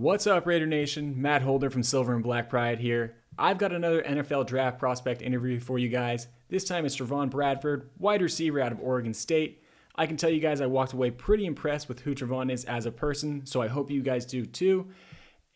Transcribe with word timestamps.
What's 0.00 0.26
up, 0.26 0.46
Raider 0.46 0.66
Nation? 0.66 1.20
Matt 1.20 1.42
Holder 1.42 1.68
from 1.68 1.82
Silver 1.82 2.14
and 2.14 2.22
Black 2.22 2.48
Pride 2.48 2.78
here. 2.78 3.16
I've 3.38 3.58
got 3.58 3.70
another 3.70 4.02
NFL 4.02 4.46
draft 4.46 4.78
prospect 4.78 5.20
interview 5.20 5.60
for 5.60 5.78
you 5.78 5.90
guys. 5.90 6.26
This 6.48 6.64
time 6.64 6.86
it's 6.86 6.96
Trevon 6.96 7.28
Bradford, 7.28 7.90
wide 7.98 8.22
receiver 8.22 8.62
out 8.62 8.72
of 8.72 8.80
Oregon 8.80 9.12
State. 9.12 9.62
I 9.96 10.06
can 10.06 10.16
tell 10.16 10.30
you 10.30 10.40
guys 10.40 10.62
I 10.62 10.66
walked 10.68 10.94
away 10.94 11.10
pretty 11.10 11.44
impressed 11.44 11.86
with 11.86 12.00
who 12.00 12.14
Trevon 12.14 12.50
is 12.50 12.64
as 12.64 12.86
a 12.86 12.90
person, 12.90 13.44
so 13.44 13.60
I 13.60 13.68
hope 13.68 13.90
you 13.90 14.00
guys 14.00 14.24
do 14.24 14.46
too. 14.46 14.88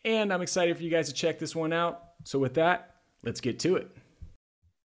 And 0.03 0.31
I'm 0.31 0.43
excited 0.43 0.77
for 0.77 0.83
you 0.83 0.91
guys 0.91 1.07
to 1.07 1.15
check 1.15 1.39
this 1.39 1.55
one 1.55 1.73
out. 1.73 2.03
So, 2.23 2.37
with 2.37 2.53
that, 2.53 2.97
let's 3.23 3.41
get 3.41 3.57
to 3.61 3.77
it. 3.77 3.94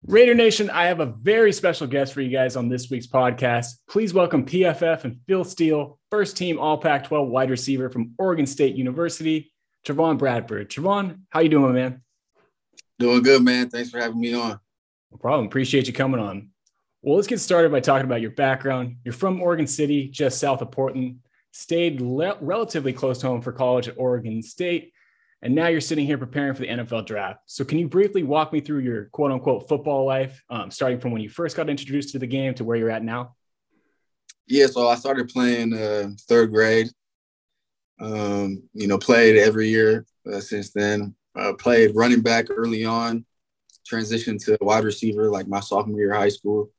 Raider 0.08 0.34
Nation, 0.34 0.70
I 0.70 0.86
have 0.86 1.00
a 1.00 1.06
very 1.06 1.52
special 1.52 1.88
guest 1.88 2.14
for 2.14 2.20
you 2.20 2.30
guys 2.30 2.54
on 2.54 2.68
this 2.68 2.88
week's 2.88 3.08
podcast. 3.08 3.72
Please 3.90 4.14
welcome 4.14 4.46
PFF 4.46 5.02
and 5.02 5.18
Phil 5.26 5.42
Steele, 5.42 5.98
first 6.12 6.36
team 6.36 6.60
All 6.60 6.78
Pac 6.78 7.08
12 7.08 7.28
wide 7.28 7.50
receiver 7.50 7.90
from 7.90 8.14
Oregon 8.16 8.46
State 8.46 8.76
University, 8.76 9.52
Trevon 9.84 10.16
Bradford. 10.16 10.70
Trevon, 10.70 11.22
how 11.30 11.40
you 11.40 11.48
doing, 11.48 11.74
man? 11.74 12.02
Doing 13.00 13.20
good, 13.24 13.42
man. 13.42 13.68
Thanks 13.68 13.90
for 13.90 13.98
having 13.98 14.20
me 14.20 14.32
on. 14.32 14.60
No 15.10 15.18
problem. 15.18 15.46
Appreciate 15.46 15.88
you 15.88 15.92
coming 15.92 16.20
on. 16.20 16.50
Well, 17.02 17.16
let's 17.16 17.26
get 17.26 17.40
started 17.40 17.72
by 17.72 17.80
talking 17.80 18.06
about 18.06 18.20
your 18.20 18.30
background. 18.30 18.98
You're 19.04 19.12
from 19.12 19.42
Oregon 19.42 19.66
City, 19.66 20.08
just 20.08 20.38
south 20.38 20.62
of 20.62 20.70
Portland, 20.70 21.18
stayed 21.50 22.00
le- 22.00 22.38
relatively 22.40 22.92
close 22.92 23.18
to 23.18 23.26
home 23.26 23.42
for 23.42 23.50
college 23.50 23.88
at 23.88 23.98
Oregon 23.98 24.40
State, 24.40 24.92
and 25.42 25.54
now 25.54 25.68
you're 25.68 25.80
sitting 25.80 26.06
here 26.06 26.18
preparing 26.18 26.54
for 26.54 26.60
the 26.60 26.68
NFL 26.68 27.06
draft. 27.06 27.40
So, 27.46 27.64
can 27.64 27.78
you 27.78 27.88
briefly 27.88 28.22
walk 28.22 28.52
me 28.52 28.60
through 28.60 28.80
your 28.80 29.06
quote 29.06 29.32
unquote 29.32 29.68
football 29.68 30.04
life, 30.04 30.42
um, 30.50 30.70
starting 30.70 30.98
from 30.98 31.12
when 31.12 31.22
you 31.22 31.28
first 31.28 31.56
got 31.56 31.68
introduced 31.68 32.12
to 32.12 32.18
the 32.18 32.26
game 32.26 32.54
to 32.54 32.64
where 32.64 32.76
you're 32.76 32.90
at 32.90 33.04
now? 33.04 33.34
Yeah, 34.46 34.66
so 34.66 34.88
I 34.88 34.94
started 34.94 35.28
playing 35.28 35.74
uh, 35.74 36.10
third 36.28 36.52
grade. 36.52 36.88
Um, 38.00 38.62
you 38.74 38.86
know, 38.86 38.98
played 38.98 39.36
every 39.36 39.68
year 39.68 40.06
uh, 40.30 40.40
since 40.40 40.70
then. 40.70 41.14
Uh, 41.34 41.52
played 41.54 41.94
running 41.94 42.22
back 42.22 42.46
early 42.50 42.84
on, 42.84 43.24
transitioned 43.90 44.42
to 44.44 44.56
wide 44.60 44.84
receiver 44.84 45.28
like 45.30 45.48
my 45.48 45.60
sophomore 45.60 45.98
year 45.98 46.12
of 46.12 46.18
high 46.18 46.28
school, 46.28 46.70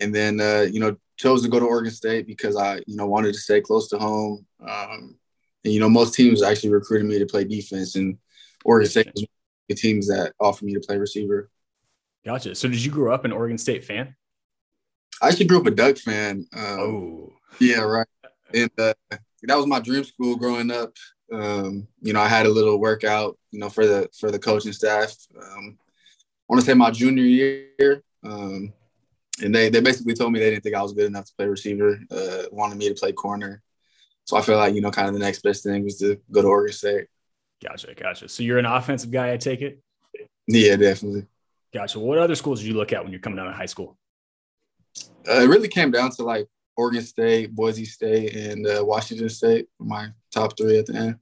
and 0.00 0.14
then 0.14 0.40
uh, 0.40 0.66
you 0.70 0.80
know 0.80 0.96
chose 1.16 1.42
to 1.42 1.48
go 1.48 1.58
to 1.58 1.66
Oregon 1.66 1.92
State 1.92 2.26
because 2.26 2.56
I 2.56 2.76
you 2.86 2.96
know 2.96 3.06
wanted 3.06 3.32
to 3.32 3.40
stay 3.40 3.60
close 3.60 3.88
to 3.88 3.98
home. 3.98 4.46
Um, 4.66 5.16
and 5.64 5.72
you 5.72 5.80
know, 5.80 5.88
most 5.88 6.14
teams 6.14 6.42
actually 6.42 6.70
recruited 6.70 7.06
me 7.06 7.18
to 7.18 7.26
play 7.26 7.44
defense, 7.44 7.96
and 7.96 8.18
Oregon 8.64 8.90
State 8.90 9.12
was 9.14 9.26
the 9.68 9.74
teams 9.74 10.08
that 10.08 10.32
offered 10.40 10.64
me 10.64 10.74
to 10.74 10.80
play 10.80 10.96
receiver. 10.96 11.50
Gotcha. 12.24 12.54
So, 12.54 12.68
did 12.68 12.84
you 12.84 12.90
grow 12.90 13.12
up 13.12 13.24
an 13.24 13.32
Oregon 13.32 13.58
State 13.58 13.84
fan? 13.84 14.14
I 15.20 15.28
actually 15.28 15.46
grew 15.46 15.60
up 15.60 15.66
a 15.66 15.70
Duck 15.70 15.96
fan. 15.96 16.46
Um, 16.54 16.80
oh, 16.80 17.32
yeah, 17.58 17.80
right. 17.80 18.06
And 18.54 18.70
uh, 18.78 18.94
that 19.42 19.56
was 19.56 19.66
my 19.66 19.80
dream 19.80 20.04
school 20.04 20.36
growing 20.36 20.70
up. 20.70 20.92
Um, 21.32 21.86
you 22.00 22.12
know, 22.12 22.20
I 22.20 22.28
had 22.28 22.46
a 22.46 22.50
little 22.50 22.78
workout, 22.78 23.38
you 23.50 23.58
know, 23.58 23.68
for 23.68 23.86
the 23.86 24.08
for 24.18 24.30
the 24.30 24.38
coaching 24.38 24.72
staff. 24.72 25.14
Um, 25.36 25.78
I 25.80 26.46
want 26.48 26.60
to 26.60 26.66
say 26.66 26.74
my 26.74 26.90
junior 26.90 27.24
year, 27.24 28.02
um, 28.24 28.72
and 29.42 29.54
they 29.54 29.68
they 29.68 29.80
basically 29.80 30.14
told 30.14 30.32
me 30.32 30.38
they 30.38 30.50
didn't 30.50 30.62
think 30.62 30.76
I 30.76 30.82
was 30.82 30.92
good 30.92 31.06
enough 31.06 31.26
to 31.26 31.34
play 31.36 31.46
receiver. 31.46 31.98
Uh, 32.10 32.44
wanted 32.50 32.78
me 32.78 32.88
to 32.88 32.94
play 32.94 33.12
corner. 33.12 33.62
So 34.28 34.36
I 34.36 34.42
feel 34.42 34.58
like, 34.58 34.74
you 34.74 34.82
know, 34.82 34.90
kind 34.90 35.08
of 35.08 35.14
the 35.14 35.20
next 35.20 35.42
best 35.42 35.64
thing 35.64 35.84
was 35.84 35.96
to 36.00 36.20
go 36.30 36.42
to 36.42 36.48
Oregon 36.48 36.74
State. 36.74 37.06
Gotcha. 37.64 37.94
Gotcha. 37.94 38.28
So 38.28 38.42
you're 38.42 38.58
an 38.58 38.66
offensive 38.66 39.10
guy, 39.10 39.32
I 39.32 39.38
take 39.38 39.62
it? 39.62 39.80
Yeah, 40.46 40.76
definitely. 40.76 41.24
Gotcha. 41.72 41.98
What 41.98 42.18
other 42.18 42.34
schools 42.34 42.60
did 42.60 42.68
you 42.68 42.74
look 42.74 42.92
at 42.92 43.02
when 43.02 43.10
you're 43.10 43.22
coming 43.22 43.38
out 43.38 43.46
of 43.46 43.54
high 43.54 43.64
school? 43.64 43.96
Uh, 45.26 45.40
it 45.40 45.48
really 45.48 45.66
came 45.66 45.90
down 45.90 46.10
to 46.10 46.24
like 46.24 46.46
Oregon 46.76 47.00
State, 47.00 47.54
Boise 47.54 47.86
State, 47.86 48.36
and 48.36 48.66
uh, 48.66 48.84
Washington 48.84 49.30
State, 49.30 49.68
my 49.78 50.08
top 50.30 50.58
three 50.58 50.78
at 50.78 50.84
the 50.84 50.94
end. 50.94 51.16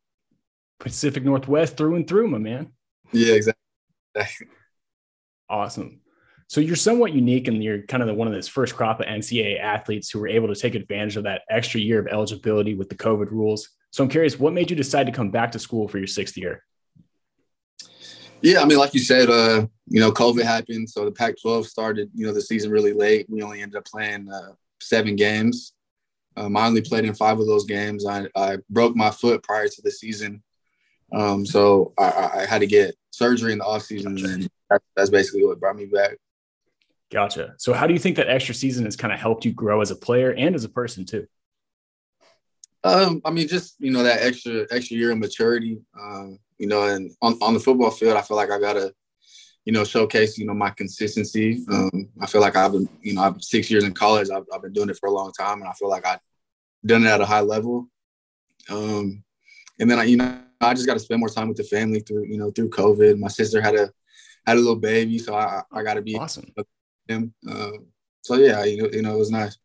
Pacific 0.81 1.23
Northwest 1.23 1.77
through 1.77 1.95
and 1.95 2.09
through, 2.09 2.27
my 2.27 2.39
man. 2.39 2.73
Yeah, 3.13 3.35
exactly. 3.35 3.63
awesome. 5.49 6.01
So 6.49 6.61
you're 6.61 6.77
somewhat 6.77 7.13
unique 7.13 7.49
and 7.49 7.63
you're 7.63 7.83
kind 7.83 8.03
of 8.03 8.07
the, 8.07 8.15
one 8.15 8.29
of 8.29 8.35
those 8.35 8.47
first 8.47 8.77
crop 8.77 9.01
of 9.01 9.07
NCAA 9.07 9.61
athletes 9.61 10.11
who 10.11 10.21
were 10.21 10.29
able 10.29 10.49
to 10.49 10.55
take 10.55 10.75
advantage 10.75 11.17
of 11.17 11.25
that 11.25 11.43
extra 11.51 11.81
year 11.81 11.99
of 11.99 12.07
eligibility 12.07 12.75
with 12.75 12.89
the 12.89 12.95
COVID 12.95 13.31
rules. 13.31 13.69
So 13.91 14.05
I'm 14.05 14.11
curious, 14.11 14.39
what 14.39 14.53
made 14.53 14.71
you 14.71 14.77
decide 14.77 15.07
to 15.07 15.13
come 15.13 15.31
back 15.31 15.53
to 15.53 15.59
school 15.59 15.89
for 15.89 15.99
your 15.99 16.07
sixth 16.07 16.37
year? 16.37 16.63
Yeah, 18.43 18.61
I 18.61 18.65
mean, 18.65 18.79
like 18.79 18.95
you 18.95 19.01
said, 19.01 19.29
uh, 19.29 19.67
you 19.87 19.99
know, 19.99 20.13
COVID 20.13 20.43
happened, 20.43 20.89
so 20.89 21.05
the 21.05 21.11
Pac-12 21.11 21.65
started, 21.65 22.11
you 22.15 22.27
know, 22.27 22.33
the 22.33 22.41
season 22.41 22.71
really 22.71 22.93
late. 22.93 23.27
We 23.29 23.43
only 23.43 23.63
ended 23.63 23.77
up 23.77 23.87
playing 23.87 24.31
uh, 24.31 24.53
seven 24.81 25.17
games. 25.17 25.73
Um, 26.37 26.57
I 26.57 26.67
only 26.67 26.83
played 26.83 27.07
in 27.07 27.15
five 27.15 27.41
of 27.41 27.47
those 27.47 27.65
games. 27.65 28.07
I, 28.07 28.29
I 28.37 28.59
broke 28.69 28.95
my 28.95 29.11
foot 29.11 29.43
prior 29.43 29.69
to 29.69 29.83
the 29.83 29.91
season, 29.91 30.43
um, 31.13 31.47
so 31.47 31.93
I, 31.99 32.43
I, 32.43 32.47
had 32.47 32.59
to 32.59 32.67
get 32.67 32.95
surgery 33.11 33.53
in 33.53 33.59
the 33.59 33.65
off 33.65 33.85
season, 33.85 34.19
and 34.25 34.49
that's 34.95 35.09
basically 35.11 35.47
what 35.47 35.59
brought 35.59 35.77
me 35.77 35.87
back. 35.87 36.19
Gotcha. 37.11 37.55
So, 37.59 37.73
how 37.73 37.87
do 37.87 37.93
you 37.93 38.01
think 38.01 38.17
that 38.17 38.29
extra 38.29 38.55
season 38.55 38.85
has 38.85 38.97
kind 38.97 39.13
of 39.13 39.21
helped 39.21 39.45
you 39.45 39.53
grow 39.53 39.81
as 39.81 39.91
a 39.91 39.97
player 39.97 40.33
and 40.33 40.55
as 40.55 40.65
a 40.65 40.69
person 40.69 41.05
too? 41.05 41.27
Um, 42.83 43.21
I 43.25 43.31
mean, 43.31 43.49
just 43.49 43.77
you 43.79 43.93
know 43.93 44.03
that 44.03 44.23
extra 44.23 44.67
extra 44.71 44.97
year 44.97 45.13
of 45.13 45.19
maturity. 45.19 45.81
Um, 45.99 46.39
you 46.59 46.67
know, 46.67 46.83
and 46.85 47.11
on, 47.23 47.39
on 47.43 47.55
the 47.55 47.61
football 47.61 47.91
field, 47.91 48.17
I 48.17 48.23
feel 48.23 48.37
like 48.37 48.51
I 48.51 48.59
gotta, 48.59 48.93
you 49.65 49.73
know, 49.73 49.85
showcase 49.85 50.37
you 50.37 50.47
know 50.47 50.55
my 50.55 50.71
consistency. 50.71 51.65
Um, 51.71 52.09
I 52.21 52.27
feel 52.27 52.41
like 52.41 52.57
I've 52.57 52.73
been, 52.73 52.89
you 53.03 53.15
know, 53.15 53.23
I've 53.23 53.43
six 53.43 53.71
years 53.71 53.85
in 53.85 53.95
college. 53.95 54.29
I've, 54.31 54.45
I've 54.53 54.63
been 54.63 54.73
doing 54.73 54.89
it 54.89 54.99
for 54.99 55.09
a 55.09 55.13
long 55.13 55.33
time, 55.33 55.61
and 55.61 55.69
I 55.69 55.73
feel 55.75 55.89
like 55.89 56.07
I've 56.07 56.21
done 56.85 57.05
it 57.05 57.09
at 57.09 57.21
a 57.21 57.27
high 57.27 57.41
level. 57.41 57.89
Um, 58.69 59.23
and 59.79 59.89
then 59.89 60.01
I, 60.01 60.05
you 60.05 60.17
know, 60.17 60.41
I 60.61 60.75
just 60.75 60.87
got 60.87 60.95
to 60.95 61.01
spend 61.01 61.21
more 61.21 61.29
time 61.29 61.49
with 61.49 61.57
the 61.57 61.65
family 61.65 62.01
through, 62.01 62.27
you 62.27 62.39
know, 62.39 62.51
through 62.51 62.71
COVID. 62.71 63.19
My 63.19 63.29
sister 63.29 63.61
had 63.61 63.77
a 63.77 63.91
had 64.45 64.57
a 64.57 64.61
little 64.61 64.77
baby, 64.77 65.19
so 65.19 65.37
I 65.37 65.63
I 65.73 65.85
got 65.85 65.95
to 65.95 66.03
be 66.03 66.17
awesome 66.17 66.53
him. 67.09 67.35
Uh, 67.49 67.71
so 68.23 68.37
yeah, 68.37 68.65
you 68.65 68.83
know, 68.83 68.89
you 68.93 69.03
know, 69.03 69.15
it 69.15 69.19
was 69.19 69.31
nice. 69.31 69.57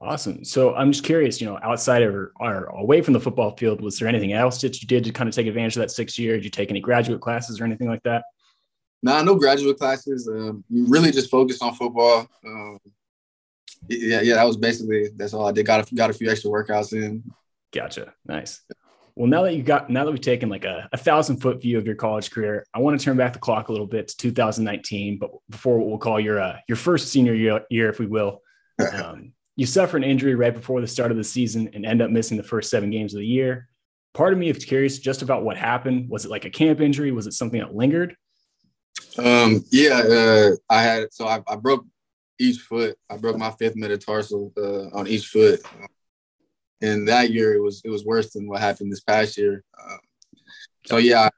Awesome. 0.00 0.44
So 0.44 0.74
I'm 0.74 0.92
just 0.92 1.04
curious, 1.04 1.40
you 1.40 1.46
know, 1.46 1.58
outside 1.62 2.02
of 2.02 2.14
or, 2.14 2.32
or, 2.38 2.64
away 2.66 3.00
from 3.00 3.14
the 3.14 3.20
football 3.20 3.56
field, 3.56 3.80
was 3.80 3.98
there 3.98 4.08
anything 4.08 4.34
else 4.34 4.60
that 4.60 4.82
you 4.82 4.86
did 4.86 5.04
to 5.04 5.10
kind 5.10 5.26
of 5.26 5.34
take 5.34 5.46
advantage 5.46 5.76
of 5.76 5.80
that 5.80 5.90
six 5.90 6.18
year? 6.18 6.34
Did 6.34 6.44
you 6.44 6.50
take 6.50 6.70
any 6.70 6.80
graduate 6.80 7.22
classes 7.22 7.60
or 7.60 7.64
anything 7.64 7.88
like 7.88 8.02
that? 8.02 8.24
No, 9.02 9.12
Nah, 9.12 9.22
no 9.22 9.34
graduate 9.36 9.78
classes. 9.78 10.28
Um, 10.28 10.64
really 10.70 11.12
just 11.12 11.30
focused 11.30 11.62
on 11.62 11.74
football. 11.74 12.28
Um, 12.46 12.78
yeah, 13.88 14.20
yeah, 14.20 14.34
that 14.34 14.46
was 14.46 14.58
basically 14.58 15.08
that's 15.16 15.32
all 15.32 15.46
I 15.46 15.52
did. 15.52 15.64
Got 15.64 15.90
a, 15.90 15.94
got 15.94 16.10
a 16.10 16.14
few 16.14 16.30
extra 16.30 16.50
workouts 16.50 16.92
in. 16.92 17.22
Gotcha. 17.72 18.12
Nice. 18.26 18.62
Well, 19.16 19.28
now 19.28 19.44
that 19.44 19.54
you 19.54 19.62
got 19.62 19.88
now 19.88 20.04
that 20.04 20.10
we've 20.10 20.20
taken 20.20 20.50
like 20.50 20.66
a, 20.66 20.90
a 20.92 20.98
thousand 20.98 21.38
foot 21.38 21.62
view 21.62 21.78
of 21.78 21.86
your 21.86 21.94
college 21.94 22.30
career, 22.30 22.66
I 22.74 22.80
want 22.80 23.00
to 23.00 23.04
turn 23.04 23.16
back 23.16 23.32
the 23.32 23.38
clock 23.38 23.68
a 23.68 23.72
little 23.72 23.86
bit 23.86 24.08
to 24.08 24.16
2019, 24.18 25.18
but 25.18 25.30
before 25.48 25.78
what 25.78 25.88
we'll 25.88 25.98
call 25.98 26.20
your 26.20 26.38
uh, 26.38 26.58
your 26.68 26.76
first 26.76 27.08
senior 27.08 27.32
year, 27.32 27.62
year 27.70 27.88
if 27.88 27.98
we 27.98 28.06
will. 28.06 28.42
Um, 28.92 29.32
you 29.58 29.64
suffer 29.64 29.96
an 29.96 30.04
injury 30.04 30.34
right 30.34 30.52
before 30.52 30.82
the 30.82 30.86
start 30.86 31.10
of 31.10 31.16
the 31.16 31.24
season 31.24 31.70
and 31.72 31.86
end 31.86 32.02
up 32.02 32.10
missing 32.10 32.36
the 32.36 32.42
first 32.42 32.68
seven 32.68 32.90
games 32.90 33.14
of 33.14 33.20
the 33.20 33.26
year. 33.26 33.70
Part 34.12 34.34
of 34.34 34.38
me 34.38 34.50
is 34.50 34.66
curious 34.66 34.98
just 34.98 35.22
about 35.22 35.44
what 35.44 35.56
happened. 35.56 36.10
Was 36.10 36.26
it 36.26 36.30
like 36.30 36.44
a 36.44 36.50
camp 36.50 36.82
injury? 36.82 37.10
Was 37.10 37.26
it 37.26 37.32
something 37.32 37.58
that 37.58 37.74
lingered? 37.74 38.14
Um, 39.16 39.64
yeah, 39.72 40.00
uh, 40.00 40.50
I 40.68 40.82
had 40.82 41.08
so 41.10 41.26
I, 41.26 41.40
I, 41.48 41.56
broke 41.56 41.86
each 42.38 42.58
foot. 42.58 42.98
I 43.08 43.16
broke 43.16 43.38
my 43.38 43.50
fifth 43.50 43.76
metatarsal 43.76 44.52
uh, 44.58 44.94
on 44.94 45.06
each 45.06 45.28
foot 45.28 45.60
and 46.80 47.08
that 47.08 47.30
year 47.30 47.54
it 47.54 47.62
was 47.62 47.82
it 47.84 47.90
was 47.90 48.04
worse 48.04 48.32
than 48.32 48.48
what 48.48 48.60
happened 48.60 48.92
this 48.92 49.00
past 49.00 49.36
year. 49.36 49.64
Um, 49.82 49.98
so 50.86 50.96
yeah, 50.98 51.28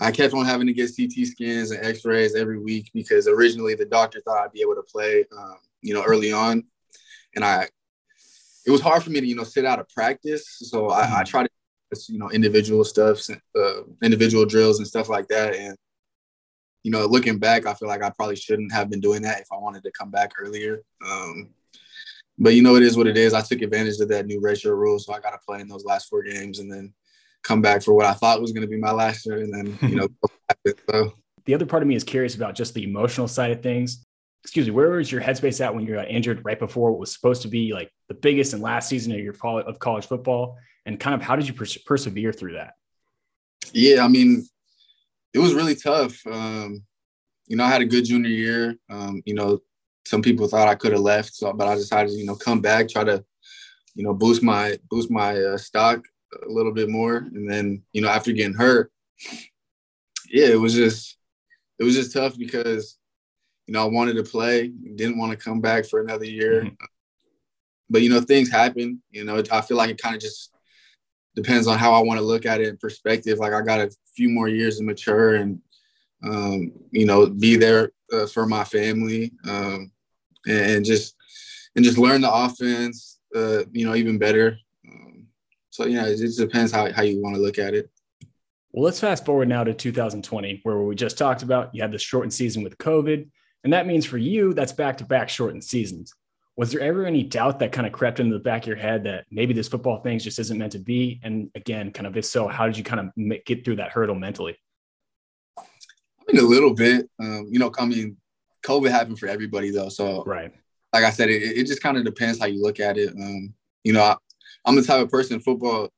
I 0.00 0.10
kept 0.10 0.34
on 0.34 0.44
having 0.44 0.66
to 0.66 0.72
get 0.72 0.90
CT 0.96 1.26
scans 1.26 1.70
and 1.70 1.84
X-rays 1.84 2.34
every 2.34 2.58
week 2.58 2.90
because 2.92 3.26
originally 3.28 3.74
the 3.74 3.84
doctor 3.84 4.20
thought 4.20 4.44
I'd 4.44 4.52
be 4.52 4.62
able 4.62 4.74
to 4.76 4.82
play, 4.82 5.24
um, 5.36 5.56
you 5.80 5.94
know, 5.94 6.02
early 6.02 6.32
on, 6.32 6.64
and 7.34 7.44
I 7.44 7.68
it 8.64 8.70
was 8.70 8.80
hard 8.80 9.02
for 9.02 9.10
me 9.10 9.20
to 9.20 9.26
you 9.26 9.34
know 9.34 9.44
sit 9.44 9.64
out 9.64 9.78
of 9.78 9.88
practice. 9.88 10.44
So 10.60 10.90
I, 10.90 11.00
I 11.00 11.06
mm-hmm. 11.06 11.22
tried 11.24 11.48
to 11.94 12.12
you 12.12 12.18
know 12.18 12.30
individual 12.30 12.84
stuff, 12.84 13.20
uh, 13.30 13.82
individual 14.02 14.46
drills 14.46 14.78
and 14.78 14.86
stuff 14.86 15.08
like 15.08 15.28
that, 15.28 15.54
and 15.54 15.76
you 16.82 16.90
know, 16.90 17.06
looking 17.06 17.38
back, 17.38 17.66
I 17.66 17.74
feel 17.74 17.88
like 17.88 18.02
I 18.02 18.10
probably 18.10 18.36
shouldn't 18.36 18.72
have 18.72 18.90
been 18.90 19.00
doing 19.00 19.22
that 19.22 19.40
if 19.40 19.48
I 19.52 19.56
wanted 19.56 19.84
to 19.84 19.92
come 19.92 20.10
back 20.10 20.32
earlier. 20.38 20.82
Um, 21.06 21.50
but 22.42 22.54
you 22.54 22.62
know, 22.62 22.74
it 22.74 22.82
is 22.82 22.96
what 22.96 23.06
it 23.06 23.16
is. 23.16 23.34
I 23.34 23.40
took 23.40 23.62
advantage 23.62 24.00
of 24.00 24.08
that 24.08 24.26
new 24.26 24.40
ratio 24.40 24.72
rule, 24.72 24.98
so 24.98 25.12
I 25.12 25.20
got 25.20 25.30
to 25.30 25.38
play 25.46 25.60
in 25.60 25.68
those 25.68 25.84
last 25.84 26.08
four 26.08 26.24
games 26.24 26.58
and 26.58 26.70
then 26.70 26.92
come 27.44 27.62
back 27.62 27.82
for 27.82 27.94
what 27.94 28.04
I 28.04 28.14
thought 28.14 28.40
was 28.40 28.50
going 28.50 28.62
to 28.62 28.68
be 28.68 28.76
my 28.76 28.90
last 28.90 29.24
year, 29.24 29.38
and 29.38 29.54
then 29.54 29.78
you 29.88 29.96
know. 29.96 30.08
so. 30.90 31.12
The 31.44 31.54
other 31.54 31.66
part 31.66 31.82
of 31.82 31.88
me 31.88 31.94
is 31.94 32.04
curious 32.04 32.34
about 32.34 32.54
just 32.54 32.74
the 32.74 32.84
emotional 32.84 33.28
side 33.28 33.52
of 33.52 33.62
things. 33.62 34.04
Excuse 34.44 34.66
me, 34.66 34.72
where 34.72 34.90
was 34.90 35.10
your 35.10 35.20
headspace 35.20 35.60
at 35.60 35.72
when 35.72 35.86
you 35.86 35.94
got 35.94 36.08
injured 36.08 36.44
right 36.44 36.58
before 36.58 36.90
what 36.90 36.98
was 37.00 37.12
supposed 37.12 37.42
to 37.42 37.48
be 37.48 37.72
like 37.72 37.90
the 38.08 38.14
biggest 38.14 38.52
and 38.52 38.62
last 38.62 38.88
season 38.88 39.12
of 39.12 39.20
your 39.20 39.34
of 39.60 39.78
college 39.78 40.06
football, 40.06 40.56
and 40.84 40.98
kind 40.98 41.14
of 41.14 41.22
how 41.22 41.36
did 41.36 41.46
you 41.46 41.54
pers- 41.54 41.78
persevere 41.78 42.32
through 42.32 42.54
that? 42.54 42.74
Yeah, 43.72 44.04
I 44.04 44.08
mean, 44.08 44.44
it 45.32 45.38
was 45.38 45.54
really 45.54 45.76
tough. 45.76 46.20
Um, 46.26 46.82
you 47.46 47.56
know, 47.56 47.64
I 47.64 47.68
had 47.68 47.82
a 47.82 47.86
good 47.86 48.04
junior 48.04 48.30
year. 48.30 48.76
Um, 48.90 49.22
you 49.24 49.34
know, 49.34 49.60
some 50.04 50.22
people 50.22 50.48
thought 50.48 50.68
I 50.68 50.74
could 50.74 50.92
have 50.92 51.00
left, 51.00 51.34
so 51.34 51.52
but 51.52 51.68
I 51.68 51.74
decided 51.74 52.10
to 52.10 52.18
you 52.18 52.26
know 52.26 52.36
come 52.36 52.60
back, 52.60 52.88
try 52.88 53.04
to 53.04 53.24
you 53.94 54.04
know 54.04 54.14
boost 54.14 54.42
my 54.42 54.78
boost 54.90 55.10
my 55.10 55.40
uh, 55.40 55.58
stock. 55.58 56.04
a 56.46 56.48
little 56.48 56.72
bit 56.72 56.88
more. 56.88 57.16
And 57.16 57.50
then, 57.50 57.82
you 57.92 58.00
know, 58.00 58.08
after 58.08 58.32
getting 58.32 58.54
hurt, 58.54 58.90
yeah, 60.28 60.46
it 60.46 60.60
was 60.60 60.74
just 60.74 61.18
it 61.78 61.84
was 61.84 61.94
just 61.94 62.12
tough 62.12 62.36
because, 62.38 62.98
you 63.66 63.74
know, 63.74 63.82
I 63.82 63.88
wanted 63.88 64.14
to 64.16 64.22
play, 64.22 64.68
didn't 64.68 65.18
want 65.18 65.32
to 65.32 65.44
come 65.44 65.60
back 65.60 65.84
for 65.84 66.00
another 66.00 66.24
year. 66.24 66.62
Mm-hmm. 66.62 66.84
But 67.90 68.02
you 68.02 68.08
know, 68.08 68.20
things 68.20 68.50
happen. 68.50 69.02
You 69.10 69.24
know, 69.24 69.42
I 69.50 69.60
feel 69.60 69.76
like 69.76 69.90
it 69.90 70.00
kind 70.00 70.14
of 70.14 70.22
just 70.22 70.52
depends 71.34 71.66
on 71.66 71.78
how 71.78 71.92
I 71.92 72.00
want 72.00 72.18
to 72.18 72.26
look 72.26 72.46
at 72.46 72.60
it 72.60 72.68
in 72.68 72.76
perspective. 72.76 73.38
Like 73.38 73.52
I 73.52 73.60
got 73.62 73.80
a 73.80 73.90
few 74.16 74.28
more 74.28 74.48
years 74.48 74.78
to 74.78 74.84
mature 74.84 75.34
and 75.34 75.60
um, 76.24 76.72
you 76.90 77.04
know, 77.04 77.26
be 77.26 77.56
there 77.56 77.92
uh, 78.12 78.26
for 78.26 78.46
my 78.46 78.64
family 78.64 79.32
um, 79.48 79.90
and, 80.46 80.84
just 80.84 81.16
and 81.74 81.84
just 81.84 81.98
learn 81.98 82.20
the 82.20 82.32
offense, 82.32 83.20
uh, 83.34 83.64
you 83.72 83.86
know, 83.86 83.94
even 83.94 84.18
better. 84.18 84.58
Um, 84.88 85.26
so 85.70 85.86
yeah, 85.86 86.06
it 86.06 86.18
just 86.18 86.38
depends 86.38 86.72
how 86.72 86.92
how 86.92 87.02
you 87.02 87.22
want 87.22 87.34
to 87.34 87.40
look 87.40 87.58
at 87.58 87.74
it. 87.74 87.90
Well, 88.72 88.84
let's 88.84 89.00
fast 89.00 89.26
forward 89.26 89.48
now 89.48 89.64
to 89.64 89.74
2020, 89.74 90.60
where 90.62 90.78
we 90.78 90.94
just 90.94 91.18
talked 91.18 91.42
about 91.42 91.74
you 91.74 91.82
had 91.82 91.92
the 91.92 91.98
shortened 91.98 92.32
season 92.32 92.62
with 92.62 92.78
COVID, 92.78 93.28
and 93.64 93.72
that 93.72 93.86
means 93.86 94.06
for 94.06 94.18
you 94.18 94.54
that's 94.54 94.72
back 94.72 94.98
to 94.98 95.04
back 95.04 95.28
shortened 95.28 95.64
seasons. 95.64 96.14
Was 96.56 96.70
there 96.70 96.80
ever 96.80 97.06
any 97.06 97.22
doubt 97.22 97.60
that 97.60 97.72
kind 97.72 97.86
of 97.86 97.94
crept 97.94 98.20
into 98.20 98.34
the 98.34 98.42
back 98.42 98.62
of 98.62 98.68
your 98.68 98.76
head 98.76 99.04
that 99.04 99.24
maybe 99.30 99.54
this 99.54 99.68
football 99.68 100.02
thing 100.02 100.18
just 100.18 100.38
isn't 100.38 100.58
meant 100.58 100.72
to 100.72 100.78
be? 100.78 101.18
And 101.22 101.50
again, 101.54 101.92
kind 101.92 102.06
of 102.06 102.16
if 102.16 102.26
so, 102.26 102.46
how 102.46 102.66
did 102.66 102.76
you 102.76 102.84
kind 102.84 103.00
of 103.00 103.44
get 103.46 103.64
through 103.64 103.76
that 103.76 103.90
hurdle 103.90 104.14
mentally? 104.14 104.58
I 106.28 106.32
mean, 106.32 106.42
a 106.42 106.46
little 106.46 106.74
bit. 106.74 107.08
Um, 107.18 107.48
you 107.50 107.58
know, 107.58 107.70
coming 107.70 108.16
COVID 108.64 108.90
happened 108.90 109.18
for 109.18 109.26
everybody 109.26 109.70
though. 109.70 109.88
So, 109.88 110.22
right. 110.24 110.52
Like 110.92 111.04
I 111.04 111.10
said, 111.10 111.30
it, 111.30 111.42
it 111.42 111.66
just 111.66 111.82
kind 111.82 111.96
of 111.96 112.04
depends 112.04 112.38
how 112.38 112.46
you 112.46 112.62
look 112.62 112.78
at 112.78 112.98
it. 112.98 113.10
Um, 113.10 113.54
you 113.82 113.92
know, 113.92 114.02
I, 114.02 114.16
am 114.66 114.76
the 114.76 114.82
type 114.82 115.02
of 115.02 115.10
person 115.10 115.40
football 115.40 115.88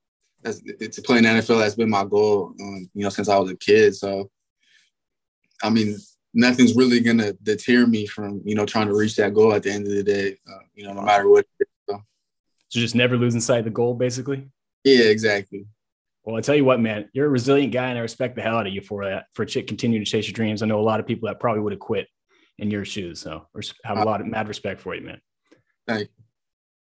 that's 0.43 0.61
to 0.61 1.03
play 1.03 1.19
in 1.19 1.25
NFL. 1.25 1.59
That's 1.59 1.75
been 1.75 1.91
my 1.91 2.05
goal. 2.05 2.55
Um, 2.61 2.89
you 2.95 3.03
know, 3.03 3.09
since 3.09 3.29
I 3.29 3.39
was 3.39 3.51
a 3.51 3.57
kid. 3.57 3.95
So, 3.97 4.31
I 5.63 5.71
mean, 5.71 5.97
nothing's 6.33 6.75
really 6.75 7.01
gonna 7.01 7.33
deter 7.43 7.87
me 7.87 8.07
from 8.07 8.43
you 8.45 8.55
know 8.55 8.67
trying 8.67 8.89
to 8.89 8.97
reach 8.97 9.17
that 9.17 9.35
goal 9.35 9.53
at 9.53 9.63
the 9.63 9.73
end 9.73 9.87
of 9.87 9.93
the 9.93 10.03
day. 10.03 10.37
Uh, 10.49 10.65
you 10.75 10.85
know, 10.85 10.93
no 10.93 11.03
matter 11.03 11.29
what. 11.29 11.47
So. 11.89 12.03
so 12.69 12.81
just 12.81 12.95
never 12.95 13.17
losing 13.17 13.41
sight 13.41 13.61
of 13.61 13.65
the 13.65 13.71
goal, 13.71 13.95
basically. 13.95 14.49
Yeah, 14.85 15.05
exactly. 15.05 15.67
Well, 16.25 16.37
I 16.37 16.41
tell 16.41 16.55
you 16.55 16.65
what, 16.65 16.81
man, 16.81 17.11
you're 17.13 17.27
a 17.27 17.31
resilient 17.31 17.73
guy, 17.73 17.89
and 17.89 17.99
I 17.99 18.01
respect 18.03 18.35
the 18.35 18.43
hell 18.43 18.57
out 18.57 18.67
of 18.67 18.73
you 18.73 18.81
for 18.81 19.05
that. 19.05 19.27
For 19.35 19.45
continuing 19.45 20.05
to 20.05 20.11
chase 20.11 20.27
your 20.27 20.33
dreams, 20.33 20.63
I 20.63 20.67
know 20.67 20.81
a 20.81 20.83
lot 20.83 21.01
of 21.01 21.07
people 21.07 21.29
that 21.29 21.39
probably 21.39 21.61
would 21.61 21.73
have 21.73 21.81
quit 21.81 22.09
in 22.59 22.71
your 22.71 22.85
shoes. 22.85 23.21
So, 23.21 23.47
have 23.85 23.99
a 23.99 24.05
lot 24.05 24.21
of 24.21 24.27
mad 24.27 24.49
respect 24.49 24.81
for 24.81 24.95
you, 24.95 25.03
man. 25.03 25.21
Thank 25.87 26.01
you. 26.03 26.25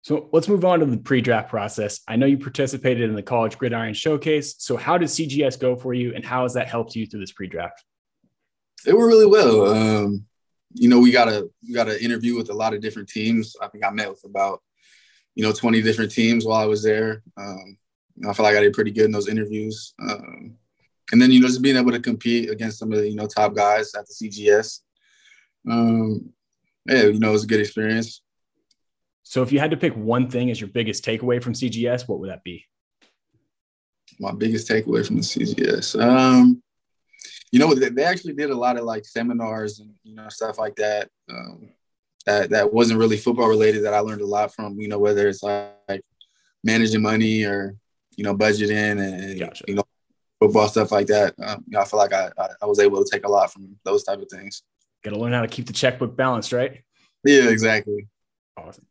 So 0.02 0.28
let's 0.32 0.48
move 0.48 0.64
on 0.64 0.80
to 0.80 0.86
the 0.86 0.96
pre-draft 0.96 1.50
process. 1.50 2.00
I 2.08 2.16
know 2.16 2.26
you 2.26 2.38
participated 2.38 3.10
in 3.10 3.14
the 3.14 3.22
College 3.22 3.58
Gridiron 3.58 3.94
Showcase. 3.94 4.54
So 4.58 4.76
how 4.76 4.96
did 4.96 5.08
CGS 5.08 5.60
go 5.60 5.76
for 5.76 5.92
you, 5.92 6.14
and 6.14 6.24
how 6.24 6.44
has 6.44 6.54
that 6.54 6.68
helped 6.68 6.94
you 6.94 7.06
through 7.06 7.20
this 7.20 7.32
pre-draft? 7.32 7.84
It 8.86 8.94
went 8.94 9.06
really 9.06 9.26
well. 9.26 9.66
Um, 9.66 10.24
you 10.72 10.88
know, 10.88 11.00
we 11.00 11.10
got 11.10 11.28
a 11.28 11.48
we 11.66 11.74
got 11.74 11.88
an 11.88 11.98
interview 11.98 12.36
with 12.36 12.50
a 12.50 12.54
lot 12.54 12.74
of 12.74 12.80
different 12.80 13.08
teams. 13.08 13.56
I 13.60 13.68
think 13.68 13.84
I 13.84 13.90
met 13.90 14.08
with 14.08 14.22
about 14.24 14.62
you 15.34 15.42
know 15.42 15.52
20 15.52 15.82
different 15.82 16.12
teams 16.12 16.44
while 16.44 16.62
I 16.62 16.66
was 16.66 16.82
there. 16.82 17.22
Um, 17.36 17.76
I 18.26 18.32
feel 18.32 18.44
like 18.44 18.56
I 18.56 18.60
did 18.60 18.72
pretty 18.72 18.90
good 18.90 19.04
in 19.04 19.12
those 19.12 19.28
interviews. 19.28 19.94
Um, 20.00 20.56
and 21.12 21.22
then, 21.22 21.30
you 21.30 21.40
know, 21.40 21.48
just 21.48 21.62
being 21.62 21.76
able 21.76 21.92
to 21.92 22.00
compete 22.00 22.50
against 22.50 22.78
some 22.78 22.92
of 22.92 22.98
the, 22.98 23.08
you 23.08 23.16
know, 23.16 23.26
top 23.26 23.54
guys 23.54 23.94
at 23.94 24.06
the 24.06 24.12
CGS. 24.12 24.80
Um, 25.68 26.30
yeah, 26.86 27.04
you 27.04 27.18
know, 27.18 27.30
it 27.30 27.32
was 27.32 27.44
a 27.44 27.48
good 27.48 27.60
experience. 27.60 28.22
So 29.22 29.42
if 29.42 29.52
you 29.52 29.58
had 29.58 29.70
to 29.70 29.76
pick 29.76 29.94
one 29.94 30.30
thing 30.30 30.50
as 30.50 30.60
your 30.60 30.70
biggest 30.70 31.04
takeaway 31.04 31.42
from 31.42 31.52
CGS, 31.52 32.08
what 32.08 32.18
would 32.20 32.30
that 32.30 32.44
be? 32.44 32.64
My 34.18 34.32
biggest 34.32 34.68
takeaway 34.68 35.06
from 35.06 35.16
the 35.16 35.22
CGS. 35.22 36.00
Um, 36.00 36.62
you 37.52 37.58
know, 37.58 37.74
they 37.74 38.04
actually 38.04 38.34
did 38.34 38.50
a 38.50 38.56
lot 38.56 38.76
of 38.76 38.84
like 38.84 39.04
seminars 39.04 39.80
and, 39.80 39.94
you 40.02 40.14
know, 40.14 40.28
stuff 40.28 40.58
like 40.58 40.76
that. 40.76 41.08
Um, 41.30 41.70
that, 42.26 42.50
that 42.50 42.72
wasn't 42.72 43.00
really 43.00 43.16
football 43.16 43.48
related 43.48 43.84
that 43.84 43.94
I 43.94 44.00
learned 44.00 44.20
a 44.20 44.26
lot 44.26 44.54
from, 44.54 44.78
you 44.80 44.88
know, 44.88 44.98
whether 44.98 45.28
it's 45.28 45.42
like 45.42 46.02
managing 46.62 47.02
money 47.02 47.44
or 47.44 47.76
you 48.18 48.24
know, 48.24 48.36
budgeting 48.36 49.00
and 49.00 49.38
gotcha. 49.38 49.64
you 49.68 49.76
know, 49.76 49.84
football 50.40 50.68
stuff 50.68 50.90
like 50.90 51.06
that. 51.06 51.34
Um, 51.40 51.64
you 51.68 51.72
know, 51.72 51.80
I 51.80 51.84
feel 51.84 51.98
like 51.98 52.12
I, 52.12 52.30
I, 52.36 52.48
I 52.62 52.66
was 52.66 52.80
able 52.80 53.02
to 53.02 53.08
take 53.08 53.24
a 53.24 53.30
lot 53.30 53.52
from 53.52 53.76
those 53.84 54.02
type 54.02 54.20
of 54.20 54.28
things. 54.28 54.64
Got 55.04 55.12
to 55.12 55.18
learn 55.18 55.32
how 55.32 55.42
to 55.42 55.48
keep 55.48 55.66
the 55.66 55.72
checkbook 55.72 56.16
balanced, 56.16 56.52
right? 56.52 56.82
Yeah, 57.24 57.48
exactly. 57.48 58.08
Awesome. 58.56 58.86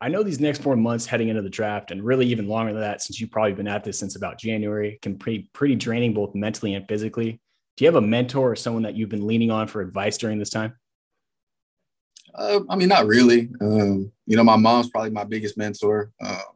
I 0.00 0.08
know 0.08 0.22
these 0.22 0.40
next 0.40 0.62
four 0.62 0.74
months 0.74 1.04
heading 1.04 1.28
into 1.28 1.42
the 1.42 1.50
draft, 1.50 1.90
and 1.90 2.02
really 2.02 2.26
even 2.26 2.48
longer 2.48 2.72
than 2.72 2.80
that, 2.80 3.02
since 3.02 3.20
you've 3.20 3.30
probably 3.30 3.52
been 3.52 3.68
at 3.68 3.84
this 3.84 3.98
since 3.98 4.16
about 4.16 4.38
January, 4.38 4.98
can 5.02 5.14
be 5.14 5.50
pretty 5.52 5.74
draining 5.74 6.14
both 6.14 6.34
mentally 6.34 6.74
and 6.74 6.88
physically. 6.88 7.40
Do 7.76 7.84
you 7.84 7.88
have 7.88 8.02
a 8.02 8.06
mentor 8.06 8.52
or 8.52 8.56
someone 8.56 8.84
that 8.84 8.94
you've 8.94 9.10
been 9.10 9.26
leaning 9.26 9.50
on 9.50 9.68
for 9.68 9.82
advice 9.82 10.16
during 10.16 10.38
this 10.38 10.50
time? 10.50 10.74
Uh, 12.34 12.60
I 12.70 12.76
mean, 12.76 12.88
not 12.88 13.06
really. 13.06 13.50
Um, 13.60 14.12
you 14.26 14.36
know, 14.36 14.44
my 14.44 14.56
mom's 14.56 14.88
probably 14.88 15.10
my 15.10 15.24
biggest 15.24 15.58
mentor. 15.58 16.10
Um, 16.22 16.55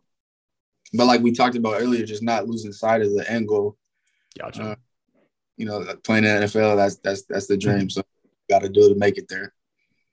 but 0.93 1.07
like 1.07 1.21
we 1.21 1.33
talked 1.33 1.57
about 1.57 1.81
earlier, 1.81 2.05
just 2.05 2.23
not 2.23 2.47
losing 2.47 2.73
sight 2.73 3.03
of 3.03 3.15
the 3.15 3.31
end 3.31 3.49
goal. 3.49 3.77
Gotcha. 4.39 4.63
Uh, 4.63 4.75
you 5.57 5.67
know, 5.67 5.85
playing 6.05 6.25
in 6.25 6.43
NFL, 6.43 6.77
that's 6.77 6.97
that's 6.97 7.23
that's 7.25 7.47
the 7.47 7.57
dream. 7.57 7.91
So 7.91 8.03
got 8.49 8.63
to 8.63 8.69
do 8.69 8.87
it 8.87 8.89
to 8.91 8.95
make 8.97 9.19
it 9.19 9.29
there. 9.29 9.53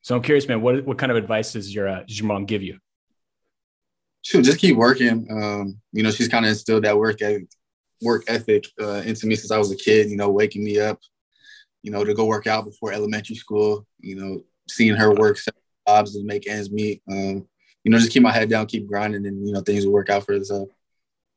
So 0.02 0.16
I'm 0.16 0.22
curious, 0.22 0.48
man. 0.48 0.62
What 0.62 0.86
what 0.86 0.98
kind 0.98 1.12
of 1.12 1.18
advice 1.18 1.54
does 1.54 1.74
your 1.74 1.88
uh, 1.88 2.04
does 2.04 2.20
your 2.20 2.28
mom 2.28 2.46
give 2.46 2.64
you? 2.64 2.80
She'll 4.22 4.42
just 4.42 4.60
keep 4.60 4.76
working. 4.76 5.28
Um, 5.32 5.80
you 5.94 6.04
know, 6.04 6.12
she's 6.12 6.28
kind 6.28 6.46
of 6.46 6.50
instilled 6.50 6.84
that 6.84 6.98
work 6.98 7.22
ethic, 7.22 7.48
work 8.02 8.24
ethic 8.28 8.66
uh, 8.82 9.02
into 9.06 9.26
me 9.26 9.36
since 9.36 9.52
I 9.52 9.58
was 9.58 9.72
a 9.72 9.76
kid. 9.76 10.10
You 10.10 10.18
know, 10.18 10.30
waking 10.30 10.64
me 10.64 10.80
up, 10.80 11.00
you 11.82 11.92
know, 11.92 12.04
to 12.04 12.14
go 12.14 12.26
work 12.26 12.46
out 12.46 12.66
before 12.66 12.92
elementary 12.92 13.36
school. 13.36 13.88
You 14.00 14.16
know, 14.16 14.44
seeing 14.70 14.96
her 14.96 15.14
work 15.14 15.40
jobs 15.88 16.14
to 16.14 16.24
make 16.24 16.48
ends 16.48 16.72
meet. 16.72 17.02
Um, 17.10 17.48
you 17.88 17.92
know, 17.92 18.00
just 18.00 18.12
keep 18.12 18.22
my 18.22 18.34
head 18.34 18.50
down, 18.50 18.66
keep 18.66 18.86
grinding, 18.86 19.26
and 19.26 19.48
you 19.48 19.54
know, 19.54 19.62
things 19.62 19.86
will 19.86 19.94
work 19.94 20.10
out 20.10 20.26
for 20.26 20.34
itself. 20.34 20.68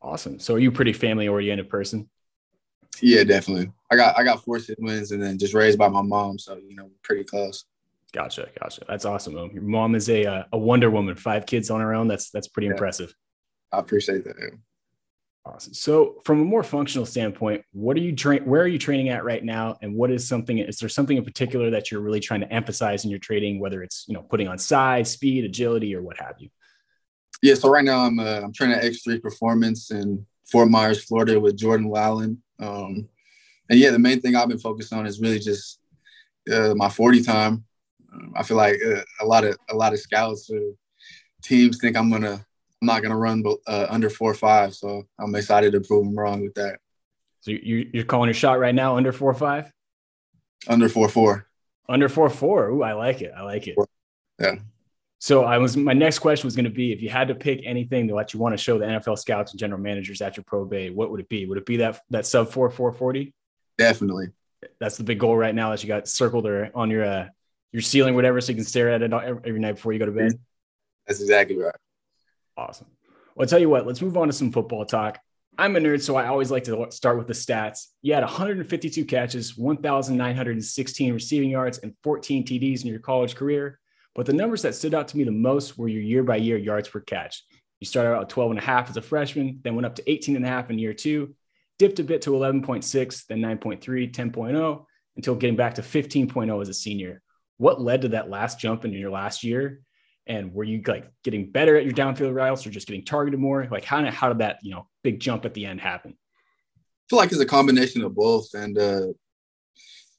Awesome. 0.03 0.41
So, 0.41 0.55
are 0.55 0.59
you 0.59 0.73
pretty 0.73 0.93
family 0.93 1.29
oriented 1.29 1.69
person? 1.69 2.11
Yeah, 3.01 3.23
definitely. 3.23 3.71
I 3.89 3.95
got 3.95 4.19
I 4.19 4.25
got 4.25 4.43
four 4.43 4.59
siblings, 4.59 5.13
and 5.13 5.23
then 5.23 5.39
just 5.39 5.55
raised 5.55 5.79
by 5.79 5.87
my 5.87 6.03
mom, 6.03 6.41
so 6.41 6.57
you 6.57 6.75
know, 6.75 6.91
pretty 7.05 7.23
close. 7.23 7.67
Gotcha, 8.13 8.49
gotcha. 8.61 8.83
That's 8.89 9.05
awesome. 9.05 9.35
Your 9.35 9.63
mom 9.63 9.95
is 9.95 10.11
a 10.11 10.27
uh, 10.27 10.45
a 10.53 10.59
Wonder 10.59 10.91
Woman, 10.91 11.15
five 11.15 11.47
kids 11.47 11.71
on 11.71 11.81
her 11.81 11.95
own. 11.95 12.09
That's 12.09 12.31
that's 12.31 12.49
pretty 12.49 12.67
yeah. 12.67 12.73
impressive. 12.73 13.15
I 13.71 13.79
appreciate 13.79 14.25
that. 14.25 14.35
Awesome. 15.47 15.73
So, 15.73 16.21
from 16.25 16.41
a 16.41 16.45
more 16.45 16.63
functional 16.63 17.07
standpoint, 17.07 17.65
what 17.73 17.97
are 17.97 18.01
you 18.01 18.15
train? 18.15 18.45
Where 18.45 18.61
are 18.61 18.69
you 18.69 18.79
training 18.79 19.09
at 19.09 19.25
right 19.25 19.43
now? 19.43 19.79
And 19.81 19.95
what 19.95 20.11
is 20.11 20.29
something? 20.29 20.59
Is 20.59 20.79
there 20.79 20.89
something 20.91 21.17
in 21.17 21.25
particular 21.25 21.71
that 21.71 21.91
you're 21.91 22.03
really 22.03 22.21
trying 22.21 22.41
to 22.41 22.53
emphasize 22.53 23.05
in 23.05 23.11
your 23.11 23.21
trading, 23.21 23.59
whether 23.59 23.83
it's 23.83 24.05
you 24.07 24.15
know 24.15 24.23
putting 24.23 24.49
on 24.49 24.59
size, 24.59 25.11
speed, 25.11 25.45
agility, 25.45 25.95
or 25.95 26.03
what 26.03 26.19
have 26.19 26.35
you? 26.39 26.51
Yeah. 27.43 27.55
So 27.55 27.71
right 27.71 27.85
now 27.85 28.01
I'm 28.01 28.19
uh, 28.19 28.41
I'm 28.43 28.53
training 28.53 28.77
at 28.77 28.85
X3 28.85 29.23
Performance 29.23 29.91
in 29.91 30.27
Fort 30.51 30.69
Myers, 30.69 31.03
Florida, 31.03 31.41
with 31.41 31.57
Jordan 31.57 31.89
Wallen. 31.89 32.43
Um, 32.59 33.09
and 33.71 33.79
yeah, 33.79 33.93
the 33.93 33.99
main 33.99 34.21
thing 34.21 34.37
I've 34.37 34.49
been 34.49 34.59
focused 34.59 34.93
on 34.93 35.07
is 35.07 35.21
really 35.21 35.39
just 35.39 35.81
uh, 36.53 36.75
my 36.75 36.91
40 36.91 37.23
time. 37.23 37.65
Um, 38.13 38.35
I 38.37 38.43
feel 38.43 38.59
like 38.59 38.79
uh, 38.87 39.03
a 39.21 39.25
lot 39.25 39.45
of 39.45 39.57
a 39.71 39.75
lot 39.75 39.95
of 39.95 40.01
scouts 40.01 40.51
or 40.51 40.61
teams 41.43 41.79
think 41.79 41.97
I'm 41.97 42.11
gonna 42.11 42.45
I'm 42.81 42.87
not 42.87 43.03
going 43.03 43.11
to 43.11 43.17
run 43.17 43.45
uh, 43.67 43.87
under 43.91 44.09
four 44.09 44.33
five. 44.35 44.75
So 44.75 45.05
I'm 45.19 45.35
excited 45.35 45.73
to 45.73 45.81
prove 45.81 46.05
them 46.05 46.19
wrong 46.19 46.43
with 46.43 46.55
that. 46.55 46.79
So 47.41 47.53
you, 47.53 47.91
you're 47.93 48.05
calling 48.05 48.29
your 48.29 48.35
shot 48.35 48.59
right 48.59 48.75
now 48.75 48.97
under 48.97 49.13
four 49.13 49.35
five? 49.35 49.71
Under 50.67 50.89
four 50.89 51.09
four. 51.09 51.47
Under 51.89 52.09
four 52.09 52.31
four. 52.31 52.69
Ooh, 52.69 52.83
I 52.83 52.93
like 52.93 53.23
it. 53.23 53.33
I 53.37 53.43
like 53.43 53.67
it. 53.67 53.77
Yeah. 54.39 54.57
So 55.19 55.45
I 55.45 55.59
was 55.59 55.77
my 55.77 55.93
next 55.93 56.21
question 56.21 56.47
was 56.47 56.57
going 56.57 56.65
to 56.65 56.71
be 56.71 56.93
if 56.93 57.03
you 57.03 57.11
had 57.11 57.29
to 57.29 57.35
pick 57.35 57.61
anything 57.65 58.07
that 58.07 58.33
you 58.33 58.41
want 58.41 58.55
to 58.55 58.57
show 58.57 58.79
the 58.79 58.87
NFL 58.87 59.19
scouts 59.19 59.53
and 59.53 59.61
general 59.61 59.81
managers 59.81 60.23
at 60.23 60.37
your 60.37 60.45
pro 60.45 60.65
day, 60.65 60.89
what 60.89 61.11
would 61.11 61.21
it 61.21 61.29
be? 61.29 61.45
Would 61.45 61.59
it 61.59 61.67
be 61.67 61.79
that 61.79 62.01
that 62.09 62.25
sub 62.25 62.49
four 62.49 62.71
four 62.71 62.93
forty? 62.93 63.35
Definitely. 63.77 64.29
That's 64.79 64.97
the 64.97 65.05
big 65.05 65.19
goal 65.19 65.37
right 65.37 65.55
now 65.55 65.71
that 65.71 65.83
you 65.83 65.89
got 65.89 66.09
circled 66.09 66.47
or 66.47 66.71
on 66.75 66.91
your 66.91 67.05
uh, 67.05 67.29
your 67.73 67.83
ceiling, 67.83 68.15
whatever, 68.15 68.41
so 68.41 68.53
you 68.53 68.57
can 68.57 68.65
stare 68.65 68.91
at 68.91 69.03
it 69.03 69.13
every 69.13 69.61
night 69.61 69.77
before 69.77 69.93
you 69.93 69.99
go 69.99 70.07
to 70.07 70.13
bed. 70.13 70.39
That's 71.07 71.21
exactly 71.21 71.57
right. 71.57 71.75
Awesome. 72.61 72.89
Well, 73.35 73.45
I'll 73.45 73.49
tell 73.49 73.59
you 73.59 73.71
what, 73.71 73.87
let's 73.87 74.03
move 74.03 74.19
on 74.19 74.27
to 74.27 74.35
some 74.35 74.53
football 74.53 74.85
talk. 74.85 75.19
I'm 75.57 75.77
a 75.77 75.81
nerd, 75.81 76.03
so 76.03 76.17
I 76.17 76.27
always 76.27 76.51
like 76.51 76.65
to 76.65 76.87
start 76.91 77.17
with 77.17 77.27
the 77.27 77.33
stats. 77.33 77.87
You 78.03 78.13
had 78.13 78.23
152 78.23 79.05
catches, 79.07 79.57
1,916 79.57 81.13
receiving 81.13 81.51
yards, 81.51 81.79
and 81.79 81.95
14 82.03 82.45
TDs 82.45 82.83
in 82.83 82.89
your 82.89 82.99
college 82.99 83.35
career. 83.35 83.79
But 84.15 84.27
the 84.27 84.35
numbers 84.35 84.63
that 84.63 84.75
stood 84.75 84.95
out 84.95 85.09
to 85.09 85.17
me 85.17 85.25
the 85.25 85.31
most 85.31 85.79
were 85.79 85.89
your 85.89 86.03
year 86.03 86.23
by 86.23 86.37
year 86.37 86.59
yards 86.59 86.89
per 86.89 87.01
catch. 87.01 87.43
You 87.81 87.87
started 87.87 88.15
out 88.15 88.23
at 88.23 88.29
12 88.29 88.51
and 88.51 88.59
a 88.59 88.63
half 88.63 88.91
as 88.91 88.97
a 88.99 89.03
freshman, 89.03 89.61
then 89.65 89.75
went 89.75 89.87
up 89.87 89.95
to 89.97 90.11
18 90.11 90.37
and 90.37 90.45
a 90.45 90.49
half 90.49 90.69
in 90.69 90.79
year 90.79 90.93
two, 90.93 91.35
dipped 91.79 91.99
a 91.99 92.05
bit 92.05 92.23
to 92.23 92.31
11.6, 92.31 93.27
then 93.27 93.41
9.3, 93.41 94.13
10.0, 94.13 94.85
until 95.17 95.35
getting 95.35 95.57
back 95.57 95.77
to 95.77 95.83
15.0 95.83 96.61
as 96.61 96.69
a 96.69 96.75
senior. 96.75 97.23
What 97.57 97.81
led 97.81 98.03
to 98.03 98.09
that 98.09 98.29
last 98.29 98.61
jump 98.61 98.85
in 98.85 98.93
your 98.93 99.11
last 99.11 99.45
year? 99.45 99.81
And 100.27 100.55
were 100.55 100.65
you 100.65 100.83
like 100.87 101.11
getting 101.25 101.51
better 101.51 101.77
at 101.77 101.85
your 101.85 101.95
downfield 101.95 102.35
routes 102.35 102.67
or 102.67 102.71
just 102.71 102.87
getting 102.87 103.05
targeted 103.05 103.41
more? 103.41 103.67
Like 103.71 103.85
how, 103.85 104.05
how 104.11 104.29
did 104.29 104.39
that, 104.39 104.59
you 104.63 104.71
know, 104.71 104.87
big 105.03 105.19
jump 105.19 105.45
at 105.45 105.55
the 105.55 105.67
end 105.67 105.81
happen? 105.81 106.13
I 106.13 107.05
feel 107.09 107.19
like 107.19 107.33
it's 107.33 107.41
a 107.41 107.47
combination 107.47 108.03
of 108.03 108.15
both 108.15 108.55
and, 108.55 108.79
uh, 108.79 109.07